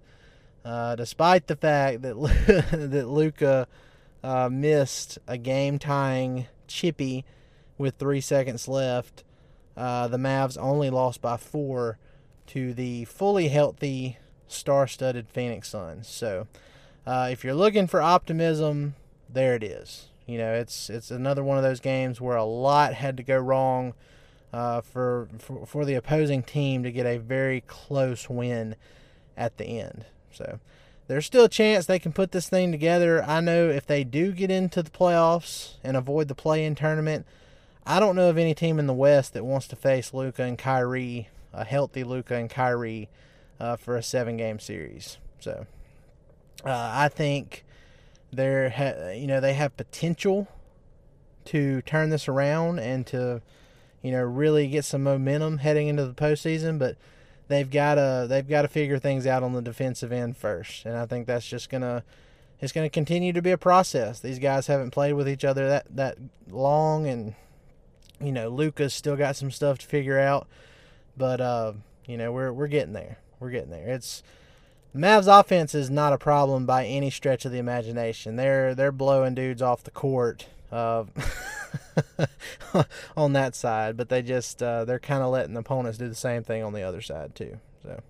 uh, 0.65 0.97
despite 0.97 1.47
the 1.47 1.57
fact 1.57 2.03
that 2.03 2.17
that 2.91 3.09
Luka 3.09 3.69
uh, 4.23 4.49
missed 4.51 5.19
a 5.27 5.39
game 5.39 5.79
tying 5.79 6.47
chippy 6.67 7.25
with 7.79 7.97
three 7.97 8.21
seconds 8.21 8.69
left. 8.69 9.25
Uh, 9.77 10.09
the 10.09 10.19
Mavs 10.19 10.59
only 10.59 10.91
lost 10.91 11.23
by 11.23 11.37
four 11.37 11.99
to 12.49 12.75
the 12.75 13.05
fully 13.05 13.49
healthy, 13.49 14.19
star-studded 14.49 15.29
Phoenix 15.29 15.69
Suns. 15.69 16.09
So 16.09 16.49
uh, 17.07 17.29
if 17.31 17.45
you're 17.45 17.55
looking 17.55 17.87
for 17.87 18.01
optimism, 18.01 18.95
there 19.29 19.55
it 19.55 19.63
is. 19.63 20.07
You 20.27 20.39
know, 20.39 20.53
it's 20.53 20.89
it's 20.91 21.11
another 21.11 21.43
one 21.43 21.57
of 21.57 21.65
those 21.65 21.81
games 21.81 22.21
where 22.21 22.37
a 22.37 22.45
lot 22.45 22.95
had 22.95 23.17
to 23.17 23.23
go 23.23 23.39
wrong 23.39 23.95
uh, 24.53 24.81
for, 24.81 25.29
for 25.39 25.67
for 25.67 25.85
the 25.85 25.95
opposing 25.95 26.43
team 26.43 26.83
to 26.83 26.93
get 26.93 27.07
a 27.07 27.19
very 27.19 27.63
close 27.67 28.29
win 28.29 28.77
at 29.37 29.57
the 29.57 29.65
end. 29.65 30.05
So 30.33 30.61
there's 31.09 31.27
still 31.27 31.47
a 31.47 31.49
chance 31.49 31.87
they 31.87 31.99
can 31.99 32.13
put 32.13 32.31
this 32.31 32.49
thing 32.49 32.71
together. 32.71 33.25
I 33.25 33.41
know 33.41 33.69
if 33.69 33.87
they 33.87 34.05
do 34.05 34.31
get 34.31 34.51
into 34.51 34.83
the 34.83 34.91
playoffs 34.91 35.75
and 35.83 35.97
avoid 35.97 36.29
the 36.29 36.37
play-in 36.37 36.77
tournament, 36.77 37.27
I 37.85 37.99
don't 37.99 38.15
know 38.15 38.31
of 38.31 38.39
any 38.39 38.55
team 38.55 38.79
in 38.79 38.87
the 38.87 38.93
West 38.95 39.33
that 39.33 39.45
wants 39.45 39.67
to 39.69 39.77
face 39.77 40.15
Luka 40.15 40.45
and 40.45 40.57
Kyrie, 40.57 41.29
a 41.53 41.65
healthy 41.65 42.05
Luka 42.05 42.37
and 42.37 42.49
Kyrie, 42.49 43.09
uh, 43.59 43.75
for 43.75 43.97
a 43.97 44.03
seven-game 44.05 44.61
series. 44.61 45.19
So 45.41 45.67
uh, 46.65 46.91
I 46.95 47.09
think 47.09 47.65
they're 48.33 48.71
ha- 48.71 49.11
you 49.11 49.27
know 49.27 49.41
they 49.41 49.55
have 49.55 49.77
potential 49.77 50.49
to 51.47 51.83
turn 51.83 52.11
this 52.11 52.29
around 52.29 52.79
and 52.79 53.07
to 53.09 53.43
you 54.03 54.13
know 54.13 54.23
really 54.23 54.69
get 54.69 54.85
some 54.85 55.03
momentum 55.03 55.59
heading 55.59 55.89
into 55.89 56.07
the 56.07 56.15
postseason, 56.15 56.79
but 56.79 56.97
they've 57.49 57.71
got 57.71 57.97
to 57.97 58.27
they've 58.29 58.49
got 58.49 58.63
to 58.63 58.69
figure 58.69 58.99
things 58.99 59.27
out 59.27 59.43
on 59.43 59.53
the 59.53 59.63
defensive 59.63 60.13
end 60.13 60.37
first, 60.37 60.87
and 60.87 60.97
I 60.97 61.07
think 61.07 61.27
that's 61.27 61.47
just 61.47 61.69
gonna 61.69 62.05
it's 62.61 62.73
gonna 62.73 62.91
continue 62.91 63.33
to 63.33 63.43
be 63.43 63.51
a 63.51 63.59
process. 63.59 64.21
These 64.21 64.39
guys 64.39 64.67
haven't 64.67 64.91
played 64.91 65.15
with 65.15 65.29
each 65.29 65.45
other 65.45 65.69
that 65.69 65.87
that 65.97 66.19
long, 66.49 67.07
and 67.07 67.35
you 68.21 68.33
know 68.33 68.49
Luka's 68.49 68.95
still 68.95 69.17
got 69.17 69.37
some 69.37 69.51
stuff 69.51 69.79
to 69.79 69.87
figure 69.87 70.19
out, 70.19 70.47
but 71.17 71.41
uh, 71.41 71.73
you 72.07 72.17
know 72.17 72.33
we're 72.33 72.53
we're 72.53 72.69
getting 72.69 72.93
there. 72.93 73.19
We're 73.41 73.51
getting 73.51 73.71
there. 73.71 73.89
It's 73.89 74.23
Mavs 74.95 75.29
offense 75.29 75.75
is 75.75 75.89
not 75.89 76.13
a 76.13 76.19
problem 76.19 76.67
by 76.67 76.85
any 76.85 77.11
stretch 77.11 77.45
of 77.45 77.53
the 77.53 77.59
imagination. 77.59 78.37
They're 78.37 78.75
they're 78.75 78.91
blowing 78.91 79.35
dudes 79.35 79.63
off 79.63 79.85
the 79.85 79.93
court 79.93 80.47
uh, 80.73 81.05
on 83.17 83.33
that 83.35 83.55
side, 83.55 83.97
but 83.97 84.09
they 84.09 84.23
just 84.23 84.63
uh, 84.63 84.85
they're 84.85 84.99
kind 84.99 85.23
of 85.23 85.31
letting 85.31 85.57
opponents 85.57 85.99
do 85.99 86.09
the 86.09 86.15
same 86.15 86.43
thing 86.43 86.63
on 86.65 86.73
the 86.73 86.83
other 86.83 87.01
side 87.01 87.37
too. 87.37 87.59
So 87.85 88.03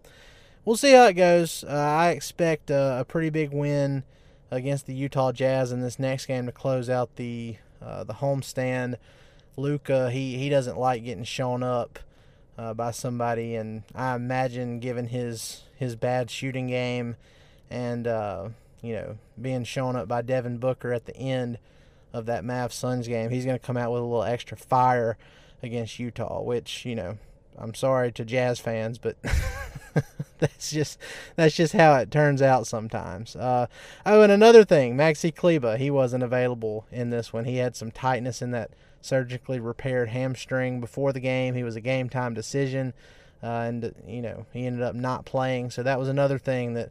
we'll 0.65 0.77
see 0.77 0.93
how 0.93 1.07
it 1.07 1.15
goes. 1.15 1.65
Uh, 1.65 1.73
I 1.73 2.11
expect 2.11 2.71
a, 2.71 3.01
a, 3.01 3.05
pretty 3.05 3.31
big 3.31 3.53
win 3.53 4.05
against 4.51 4.87
the 4.87 4.95
Utah 4.95 5.33
Jazz 5.33 5.73
in 5.73 5.81
this 5.81 5.99
next 5.99 6.27
game 6.27 6.47
to 6.47 6.53
close 6.53 6.89
out 6.89 7.17
the 7.17 7.57
uh, 7.83 8.05
the 8.05 8.15
homestand. 8.15 8.97
Luka 9.57 10.11
he 10.11 10.39
he 10.39 10.49
doesn't 10.49 10.79
like 10.79 11.05
getting 11.05 11.25
shown 11.25 11.63
up 11.63 11.99
uh, 12.57 12.73
by 12.73 12.91
somebody, 12.91 13.55
and 13.55 13.83
I 13.95 14.15
imagine 14.15 14.81
given 14.81 15.09
his 15.09 15.65
his 15.81 15.97
bad 15.97 16.31
shooting 16.31 16.69
game 16.69 17.17
and 17.71 18.07
uh, 18.07 18.51
you 18.83 18.93
know 18.93 19.17
being 19.41 19.65
shown 19.65 19.97
up 19.97 20.07
by 20.07 20.23
Devin 20.23 20.59
Booker 20.59 20.93
at 20.93 21.07
the 21.07 21.17
end 21.17 21.59
of 22.13 22.27
that 22.27 22.45
Mavs 22.45 22.73
Suns 22.73 23.09
game, 23.09 23.31
he's 23.31 23.45
going 23.45 23.59
to 23.59 23.65
come 23.65 23.77
out 23.77 23.93
with 23.93 24.03
a 24.03 24.05
little 24.05 24.23
extra 24.23 24.57
fire 24.57 25.17
against 25.63 25.99
Utah, 25.99 26.43
which, 26.43 26.85
you 26.85 26.95
know, 26.95 27.19
I'm 27.59 27.75
sorry 27.75 28.13
to 28.13 28.25
Jazz 28.25 28.59
fans, 28.59 28.99
but 28.99 29.17
that's 30.39 30.71
just 30.71 30.99
that's 31.37 31.55
just 31.55 31.73
how 31.73 31.95
it 31.97 32.11
turns 32.11 32.43
out 32.43 32.67
sometimes. 32.67 33.37
Uh, 33.37 33.67
oh, 34.05 34.23
and 34.23 34.33
another 34.33 34.65
thing, 34.65 34.97
Maxi 34.97 35.35
Kleber, 35.35 35.77
he 35.77 35.91
wasn't 35.91 36.23
available 36.23 36.87
in 36.91 37.11
this 37.11 37.33
one. 37.33 37.45
He 37.45 37.57
had 37.57 37.77
some 37.77 37.91
tightness 37.91 38.43
in 38.43 38.51
that 38.53 38.71
surgically 39.01 39.61
repaired 39.61 40.09
hamstring 40.11 40.81
before 40.81 41.13
the 41.13 41.21
game. 41.21 41.55
He 41.55 41.65
was 41.65 41.77
a 41.77 41.81
game 41.81 42.09
time 42.09 42.35
decision, 42.35 42.93
uh, 43.43 43.47
and 43.47 43.95
you 44.07 44.23
know 44.23 44.47
he 44.53 44.67
ended 44.67 44.83
up 44.83 44.95
not 44.95 45.25
playing. 45.25 45.71
So 45.71 45.83
that 45.83 45.99
was 45.99 46.09
another 46.09 46.39
thing 46.39 46.75
that 46.75 46.91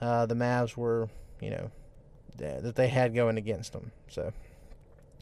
uh, 0.00 0.26
the 0.26 0.34
Mavs 0.34 0.76
were, 0.76 1.08
you 1.40 1.50
know, 1.50 1.70
that 2.38 2.74
they 2.74 2.88
had 2.88 3.14
going 3.14 3.36
against 3.36 3.72
them. 3.72 3.92
So. 4.08 4.32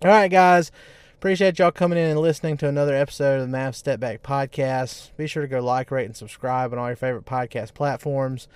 All 0.05 0.11
right, 0.11 0.31
guys. 0.31 0.71
Appreciate 1.15 1.59
y'all 1.59 1.73
coming 1.73 1.99
in 1.99 2.11
and 2.11 2.21
listening 2.21 2.57
to 2.59 2.69
another 2.69 2.95
episode 2.95 3.41
of 3.41 3.51
the 3.51 3.57
Mavs 3.57 3.75
Step 3.75 3.99
Back 3.99 4.23
Podcast. 4.23 5.11
Be 5.17 5.27
sure 5.27 5.43
to 5.43 5.49
go 5.49 5.59
like, 5.59 5.91
rate, 5.91 6.05
and 6.05 6.17
subscribe 6.17 6.73
on 6.73 6.79
all 6.79 6.87
your 6.87 6.95
favorite 6.95 7.25
podcast 7.25 7.75
platforms. 7.75 8.47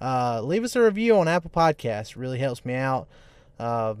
Uh, 0.00 0.40
leave 0.40 0.64
us 0.64 0.74
a 0.74 0.80
review 0.80 1.18
on 1.18 1.28
Apple 1.28 1.50
Podcasts. 1.50 2.12
It 2.12 2.16
really 2.16 2.38
helps 2.38 2.64
me 2.64 2.72
out. 2.72 3.08
Uh, 3.58 3.96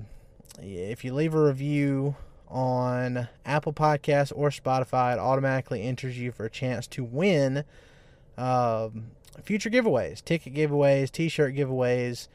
if 0.58 1.04
you 1.04 1.12
leave 1.12 1.34
a 1.34 1.42
review 1.42 2.16
on 2.50 3.28
Apple 3.44 3.72
Podcasts 3.72 4.32
or 4.34 4.50
Spotify, 4.50 5.14
it 5.14 5.18
automatically 5.18 5.82
enters 5.82 6.18
you 6.18 6.32
for 6.32 6.46
a 6.46 6.50
chance 6.50 6.86
to 6.88 7.04
win 7.04 7.64
uh, 8.36 8.88
future 9.42 9.70
giveaways, 9.70 10.24
ticket 10.24 10.54
giveaways, 10.54 11.10
T-shirt 11.10 11.54
giveaways. 11.54 12.28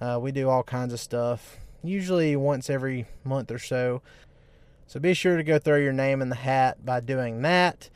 Uh, 0.00 0.18
we 0.20 0.32
do 0.32 0.48
all 0.48 0.62
kinds 0.62 0.92
of 0.92 1.00
stuff 1.00 1.58
usually 1.82 2.36
once 2.36 2.70
every 2.70 3.06
month 3.24 3.50
or 3.50 3.58
so. 3.58 4.02
So 4.86 4.98
be 4.98 5.14
sure 5.14 5.36
to 5.36 5.42
go 5.42 5.58
throw 5.58 5.76
your 5.76 5.92
name 5.92 6.22
in 6.22 6.28
the 6.28 6.36
hat 6.36 6.84
by 6.84 7.00
doing 7.00 7.42
that. 7.42 7.90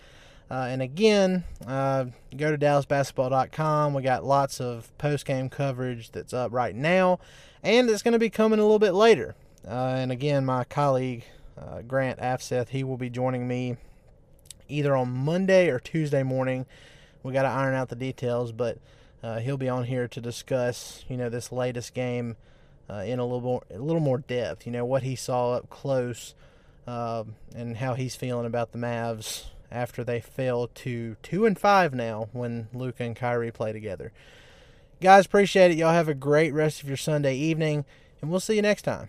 Uh, 0.50 0.66
and 0.68 0.82
again, 0.82 1.44
uh, 1.66 2.04
go 2.36 2.50
to 2.54 2.58
DallasBasketball.com. 2.58 3.94
We 3.94 4.02
got 4.02 4.24
lots 4.24 4.60
of 4.60 4.96
post 4.98 5.24
game 5.24 5.48
coverage 5.48 6.10
that's 6.10 6.34
up 6.34 6.52
right 6.52 6.74
now, 6.74 7.20
and 7.62 7.88
it's 7.88 8.02
going 8.02 8.12
to 8.12 8.18
be 8.18 8.28
coming 8.28 8.58
a 8.58 8.62
little 8.62 8.78
bit 8.78 8.92
later. 8.92 9.34
Uh, 9.66 9.94
and 9.96 10.12
again, 10.12 10.44
my 10.44 10.64
colleague 10.64 11.24
uh, 11.58 11.82
Grant 11.82 12.18
Afseth, 12.18 12.68
he 12.68 12.84
will 12.84 12.96
be 12.96 13.10
joining 13.10 13.46
me 13.46 13.76
either 14.68 14.96
on 14.96 15.10
Monday 15.10 15.68
or 15.68 15.78
Tuesday 15.78 16.22
morning. 16.22 16.66
We 17.22 17.32
got 17.32 17.42
to 17.42 17.48
iron 17.48 17.74
out 17.74 17.88
the 17.88 17.96
details, 17.96 18.52
but 18.52 18.78
uh, 19.22 19.38
he'll 19.38 19.56
be 19.56 19.68
on 19.68 19.84
here 19.84 20.08
to 20.08 20.20
discuss, 20.20 21.04
you 21.08 21.16
know, 21.16 21.28
this 21.28 21.52
latest 21.52 21.94
game 21.94 22.36
uh, 22.90 23.04
in 23.06 23.18
a 23.18 23.24
little 23.24 23.40
more 23.40 23.62
a 23.70 23.78
little 23.78 24.00
more 24.00 24.18
depth. 24.18 24.66
You 24.66 24.72
know 24.72 24.84
what 24.84 25.02
he 25.02 25.14
saw 25.14 25.52
up 25.52 25.70
close 25.70 26.34
uh, 26.86 27.24
and 27.54 27.76
how 27.76 27.94
he's 27.94 28.16
feeling 28.16 28.46
about 28.46 28.72
the 28.72 28.78
Mavs 28.78 29.46
after 29.70 30.04
they 30.04 30.20
fell 30.20 30.68
to 30.68 31.16
two 31.22 31.46
and 31.46 31.58
five 31.58 31.94
now 31.94 32.28
when 32.32 32.68
Luka 32.72 33.04
and 33.04 33.16
Kyrie 33.16 33.50
play 33.50 33.72
together. 33.72 34.12
Guys, 35.00 35.26
appreciate 35.26 35.70
it. 35.70 35.76
Y'all 35.76 35.92
have 35.92 36.08
a 36.08 36.14
great 36.14 36.52
rest 36.52 36.82
of 36.82 36.88
your 36.88 36.96
Sunday 36.96 37.36
evening, 37.36 37.84
and 38.20 38.30
we'll 38.30 38.40
see 38.40 38.56
you 38.56 38.62
next 38.62 38.82
time. 38.82 39.08